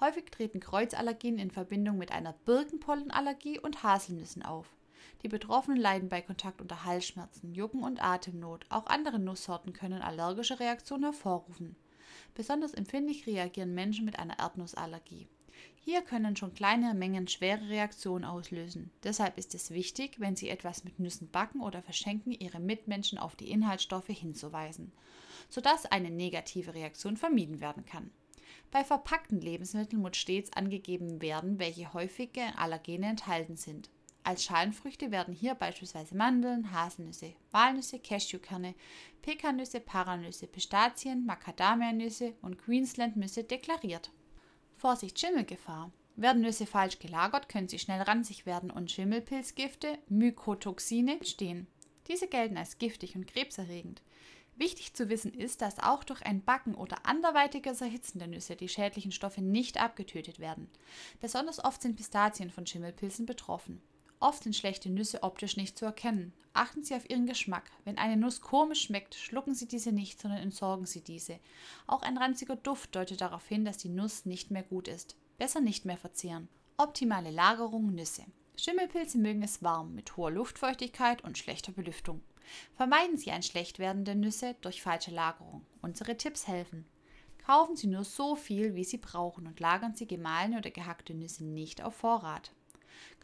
Häufig 0.00 0.26
treten 0.26 0.60
Kreuzallergien 0.60 1.38
in 1.38 1.50
Verbindung 1.50 1.96
mit 1.96 2.12
einer 2.12 2.34
Birkenpollenallergie 2.44 3.58
und 3.58 3.82
Haselnüssen 3.82 4.42
auf. 4.42 4.77
Die 5.22 5.28
Betroffenen 5.28 5.80
leiden 5.80 6.08
bei 6.08 6.22
Kontakt 6.22 6.60
unter 6.60 6.84
Halsschmerzen, 6.84 7.52
Jucken 7.52 7.82
und 7.82 8.02
Atemnot. 8.02 8.66
Auch 8.68 8.86
andere 8.86 9.18
Nusssorten 9.18 9.72
können 9.72 10.00
allergische 10.00 10.60
Reaktionen 10.60 11.04
hervorrufen. 11.04 11.74
Besonders 12.34 12.72
empfindlich 12.72 13.26
reagieren 13.26 13.74
Menschen 13.74 14.04
mit 14.04 14.18
einer 14.18 14.38
Erdnussallergie. 14.38 15.26
Hier 15.74 16.02
können 16.02 16.36
schon 16.36 16.54
kleine 16.54 16.94
Mengen 16.94 17.26
schwere 17.26 17.68
Reaktionen 17.68 18.24
auslösen. 18.24 18.92
Deshalb 19.02 19.38
ist 19.38 19.54
es 19.54 19.70
wichtig, 19.70 20.20
wenn 20.20 20.36
Sie 20.36 20.50
etwas 20.50 20.84
mit 20.84 21.00
Nüssen 21.00 21.30
backen 21.30 21.62
oder 21.62 21.82
verschenken, 21.82 22.32
Ihre 22.32 22.60
Mitmenschen 22.60 23.18
auf 23.18 23.34
die 23.34 23.50
Inhaltsstoffe 23.50 24.08
hinzuweisen, 24.08 24.92
sodass 25.48 25.86
eine 25.86 26.10
negative 26.10 26.74
Reaktion 26.74 27.16
vermieden 27.16 27.60
werden 27.60 27.84
kann. 27.86 28.10
Bei 28.70 28.84
verpackten 28.84 29.40
Lebensmitteln 29.40 30.00
muss 30.00 30.16
stets 30.16 30.52
angegeben 30.52 31.20
werden, 31.22 31.58
welche 31.58 31.92
häufige 31.92 32.42
Allergene 32.56 33.06
enthalten 33.06 33.56
sind. 33.56 33.90
Als 34.28 34.44
Schalenfrüchte 34.44 35.10
werden 35.10 35.32
hier 35.32 35.54
beispielsweise 35.54 36.14
Mandeln, 36.14 36.70
Haselnüsse, 36.70 37.32
Walnüsse, 37.50 37.98
Cashewkerne, 37.98 38.74
Pekannüsse, 39.22 39.80
Paranüsse, 39.80 40.46
Pistazien, 40.46 41.24
Macadamianüsse 41.24 42.34
und 42.42 42.58
Queenslandnüsse 42.58 43.44
deklariert. 43.44 44.10
Vorsicht 44.76 45.18
Schimmelgefahr. 45.18 45.92
Werden 46.16 46.42
Nüsse 46.42 46.66
falsch 46.66 46.98
gelagert, 46.98 47.48
können 47.48 47.68
sie 47.68 47.78
schnell 47.78 48.02
ranzig 48.02 48.44
werden 48.44 48.70
und 48.70 48.90
Schimmelpilzgifte, 48.90 49.96
Mykotoxine 50.10 51.12
entstehen. 51.12 51.66
Diese 52.06 52.28
gelten 52.28 52.58
als 52.58 52.76
giftig 52.76 53.16
und 53.16 53.26
krebserregend. 53.26 54.02
Wichtig 54.56 54.92
zu 54.92 55.08
wissen 55.08 55.32
ist, 55.32 55.62
dass 55.62 55.78
auch 55.78 56.04
durch 56.04 56.20
ein 56.26 56.44
Backen 56.44 56.74
oder 56.74 57.06
anderweitiges 57.06 57.80
Erhitzen 57.80 58.18
der 58.18 58.28
Nüsse 58.28 58.56
die 58.56 58.68
schädlichen 58.68 59.12
Stoffe 59.12 59.40
nicht 59.40 59.80
abgetötet 59.80 60.38
werden. 60.38 60.68
Besonders 61.18 61.64
oft 61.64 61.80
sind 61.80 61.96
Pistazien 61.96 62.50
von 62.50 62.66
Schimmelpilzen 62.66 63.24
betroffen. 63.24 63.80
Oft 64.20 64.42
sind 64.42 64.56
schlechte 64.56 64.90
Nüsse 64.90 65.22
optisch 65.22 65.56
nicht 65.56 65.78
zu 65.78 65.84
erkennen. 65.84 66.32
Achten 66.52 66.82
Sie 66.82 66.94
auf 66.94 67.08
Ihren 67.08 67.26
Geschmack. 67.26 67.70
Wenn 67.84 67.98
eine 67.98 68.16
Nuss 68.16 68.40
komisch 68.40 68.82
schmeckt, 68.82 69.14
schlucken 69.14 69.54
Sie 69.54 69.68
diese 69.68 69.92
nicht, 69.92 70.20
sondern 70.20 70.40
entsorgen 70.40 70.86
Sie 70.86 71.02
diese. 71.02 71.38
Auch 71.86 72.02
ein 72.02 72.18
ranziger 72.18 72.56
Duft 72.56 72.96
deutet 72.96 73.20
darauf 73.20 73.46
hin, 73.46 73.64
dass 73.64 73.78
die 73.78 73.88
Nuss 73.88 74.26
nicht 74.26 74.50
mehr 74.50 74.64
gut 74.64 74.88
ist. 74.88 75.16
Besser 75.38 75.60
nicht 75.60 75.84
mehr 75.84 75.96
verzehren. 75.96 76.48
Optimale 76.76 77.30
Lagerung 77.30 77.94
Nüsse. 77.94 78.24
Schimmelpilze 78.56 79.18
mögen 79.18 79.44
es 79.44 79.62
warm, 79.62 79.94
mit 79.94 80.16
hoher 80.16 80.32
Luftfeuchtigkeit 80.32 81.22
und 81.22 81.38
schlechter 81.38 81.70
Belüftung. 81.70 82.20
Vermeiden 82.74 83.16
Sie 83.16 83.30
ein 83.30 83.44
schlecht 83.44 83.78
werdende 83.78 84.16
Nüsse 84.16 84.56
durch 84.62 84.82
falsche 84.82 85.12
Lagerung. 85.12 85.64
Unsere 85.80 86.16
Tipps 86.16 86.48
helfen. 86.48 86.86
Kaufen 87.46 87.76
Sie 87.76 87.86
nur 87.86 88.02
so 88.04 88.34
viel, 88.34 88.74
wie 88.74 88.84
Sie 88.84 88.98
brauchen 88.98 89.46
und 89.46 89.60
lagern 89.60 89.94
Sie 89.94 90.08
gemahlene 90.08 90.58
oder 90.58 90.70
gehackte 90.70 91.14
Nüsse 91.14 91.44
nicht 91.44 91.82
auf 91.82 91.94
Vorrat. 91.94 92.52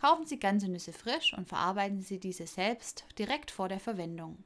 Kaufen 0.00 0.26
Sie 0.26 0.38
ganze 0.38 0.68
Nüsse 0.68 0.92
frisch 0.92 1.32
und 1.32 1.48
verarbeiten 1.48 2.02
Sie 2.02 2.18
diese 2.18 2.46
selbst 2.46 3.04
direkt 3.18 3.50
vor 3.50 3.68
der 3.68 3.80
Verwendung. 3.80 4.42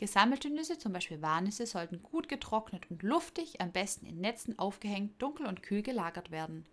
Gesammelte 0.00 0.48
Nüsse, 0.48 0.78
zum 0.78 0.94
Beispiel 0.94 1.20
Walnüsse, 1.20 1.66
sollten 1.66 2.02
gut 2.02 2.28
getrocknet 2.28 2.90
und 2.90 3.02
luftig, 3.02 3.60
am 3.60 3.70
besten 3.70 4.06
in 4.06 4.20
Netzen 4.20 4.58
aufgehängt, 4.58 5.20
dunkel 5.20 5.46
und 5.46 5.62
kühl 5.62 5.82
gelagert 5.82 6.30
werden. 6.30 6.64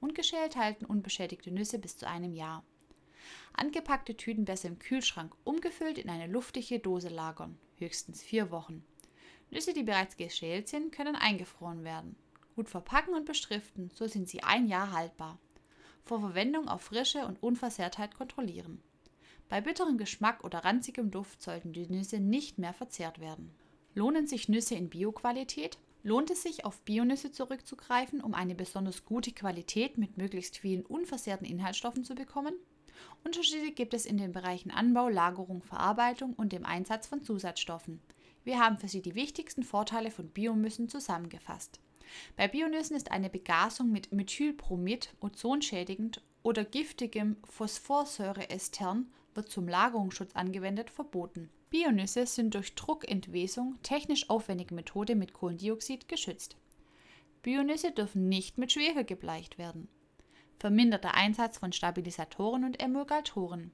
Ungeschält 0.00 0.56
halten 0.56 0.86
unbeschädigte 0.86 1.50
Nüsse 1.50 1.78
bis 1.78 1.98
zu 1.98 2.08
einem 2.08 2.34
Jahr. 2.34 2.64
Angepackte 3.52 4.16
Tüten 4.16 4.46
besser 4.46 4.68
im 4.68 4.78
Kühlschrank, 4.78 5.34
umgefüllt 5.44 5.98
in 5.98 6.08
eine 6.08 6.26
luftige 6.26 6.78
Dose 6.78 7.08
lagern, 7.08 7.58
höchstens 7.76 8.22
vier 8.22 8.50
Wochen. 8.50 8.82
Nüsse, 9.50 9.74
die 9.74 9.82
bereits 9.82 10.16
geschält 10.16 10.68
sind, 10.68 10.90
können 10.90 11.16
eingefroren 11.16 11.84
werden. 11.84 12.16
Gut 12.56 12.70
verpacken 12.70 13.14
und 13.14 13.26
beschriften, 13.26 13.90
so 13.94 14.06
sind 14.06 14.28
sie 14.28 14.42
ein 14.42 14.68
Jahr 14.68 14.92
haltbar. 14.92 15.38
Vor 16.04 16.20
Verwendung 16.20 16.68
auf 16.68 16.82
Frische 16.82 17.26
und 17.26 17.42
Unversehrtheit 17.42 18.14
kontrollieren. 18.14 18.82
Bei 19.48 19.60
bitterem 19.60 19.98
Geschmack 19.98 20.44
oder 20.44 20.64
ranzigem 20.64 21.10
Duft 21.10 21.42
sollten 21.42 21.72
die 21.72 21.88
Nüsse 21.88 22.20
nicht 22.20 22.58
mehr 22.58 22.72
verzehrt 22.72 23.20
werden. 23.20 23.52
Lohnen 23.94 24.26
sich 24.26 24.48
Nüsse 24.48 24.76
in 24.76 24.88
Bioqualität? 24.88 25.78
Lohnt 26.02 26.30
es 26.30 26.42
sich, 26.42 26.64
auf 26.64 26.80
Bionüsse 26.82 27.32
zurückzugreifen, 27.32 28.20
um 28.20 28.32
eine 28.34 28.54
besonders 28.54 29.04
gute 29.04 29.32
Qualität 29.32 29.98
mit 29.98 30.16
möglichst 30.16 30.58
vielen 30.58 30.86
unversehrten 30.86 31.46
Inhaltsstoffen 31.46 32.04
zu 32.04 32.14
bekommen? 32.14 32.54
Unterschiede 33.24 33.72
gibt 33.72 33.92
es 33.92 34.06
in 34.06 34.16
den 34.16 34.32
Bereichen 34.32 34.70
Anbau, 34.70 35.08
Lagerung, 35.08 35.62
Verarbeitung 35.62 36.34
und 36.34 36.52
dem 36.52 36.64
Einsatz 36.64 37.06
von 37.06 37.22
Zusatzstoffen. 37.22 38.00
Wir 38.44 38.58
haben 38.58 38.78
für 38.78 38.88
Sie 38.88 39.02
die 39.02 39.14
wichtigsten 39.14 39.62
Vorteile 39.62 40.10
von 40.10 40.28
Biomüssen 40.28 40.88
zusammengefasst. 40.88 41.80
Bei 42.36 42.48
Bionüssen 42.48 42.96
ist 42.96 43.10
eine 43.10 43.30
Begasung 43.30 43.90
mit 43.90 44.12
Methylbromid 44.12 45.14
ozonschädigend 45.20 46.22
oder 46.42 46.64
giftigem 46.64 47.36
Phosphorsäureestern 47.44 49.10
wird 49.34 49.50
zum 49.50 49.68
Lagerungsschutz 49.68 50.34
angewendet, 50.34 50.90
verboten. 50.90 51.50
Bionüsse 51.70 52.26
sind 52.26 52.54
durch 52.54 52.74
Druckentwesung, 52.74 53.78
technisch 53.82 54.28
aufwendige 54.28 54.74
Methode 54.74 55.14
mit 55.14 55.32
Kohlendioxid, 55.32 56.08
geschützt. 56.08 56.56
Bionüsse 57.42 57.92
dürfen 57.92 58.28
nicht 58.28 58.58
mit 58.58 58.72
Schwefel 58.72 59.04
gebleicht 59.04 59.56
werden. 59.56 59.88
Verminderter 60.58 61.14
Einsatz 61.14 61.58
von 61.58 61.72
Stabilisatoren 61.72 62.64
und 62.64 62.82
Emulgatoren. 62.82 63.72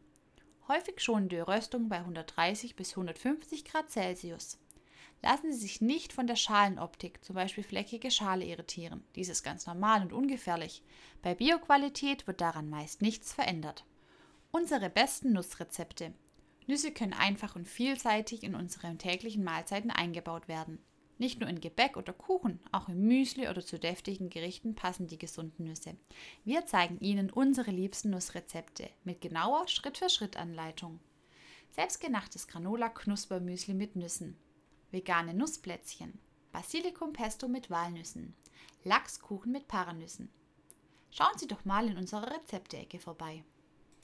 Häufig 0.69 1.01
schonende 1.01 1.49
Röstung 1.49 1.89
bei 1.89 1.99
130 1.99 2.77
bis 2.77 2.91
150 2.91 3.65
Grad 3.65 3.91
Celsius. 3.91 4.59
Lassen 5.23 5.53
Sie 5.53 5.59
sich 5.59 5.81
nicht 5.81 6.13
von 6.13 6.27
der 6.27 6.37
Schalenoptik, 6.37 7.25
zum 7.25 7.35
Beispiel 7.35 7.65
fleckige 7.65 8.11
Schale, 8.11 8.45
irritieren. 8.45 9.03
Dies 9.15 9.29
ist 9.29 9.43
ganz 9.43 9.67
normal 9.67 10.03
und 10.03 10.13
ungefährlich. 10.13 10.83
Bei 11.23 11.35
Bioqualität 11.35 12.27
wird 12.27 12.41
daran 12.41 12.71
meist 12.71 13.03
nichts 13.03 13.33
verändert. 13.33 13.85
Unsere 14.53 14.91
besten 14.91 15.33
Nussrezepte. 15.33 16.15
Nüsse 16.67 16.93
können 16.93 17.13
einfach 17.13 17.57
und 17.57 17.69
vielseitig 17.69 18.43
in 18.43 18.55
unsere 18.55 18.97
täglichen 18.97 19.45
Mahlzeiten 19.45 19.91
eingebaut 19.91 20.49
werden. 20.49 20.79
Nicht 21.19 21.41
nur 21.41 21.49
in 21.49 21.61
Gebäck 21.61 21.97
oder 21.97 22.13
Kuchen, 22.13 22.61
auch 22.73 22.89
im 22.89 23.07
Müsli 23.07 23.49
oder 23.49 23.65
zu 23.65 23.79
deftigen 23.79 24.29
Gerichten 24.29 24.75
passen 24.75 25.07
die 25.07 25.19
gesunden 25.19 25.65
Nüsse. 25.65 25.97
Wir 26.45 26.67
zeigen 26.67 27.01
Ihnen 27.01 27.31
unsere 27.31 27.71
liebsten 27.71 28.11
Nussrezepte 28.11 28.91
mit 29.03 29.23
genauer 29.23 29.67
Schritt-für-Schritt-Anleitung. 29.67 31.01
Selbstgemachtes 31.71 32.49
Granola-Knuspermüsli 32.49 33.73
mit 33.73 33.97
Nüssen 33.97 34.37
vegane 34.97 35.35
Nussplätzchen, 35.35 36.19
Basilikumpesto 36.53 37.49
mit 37.49 37.69
Walnüssen, 37.69 38.35
Lachskuchen 38.83 39.53
mit 39.53 39.69
Paranüssen. 39.69 40.31
Schauen 41.11 41.37
Sie 41.37 41.47
doch 41.47 41.67
mal 41.67 41.87
in 41.87 41.99
unserer 41.99 42.33
Rezepteecke 42.33 42.99
vorbei. 42.99 43.45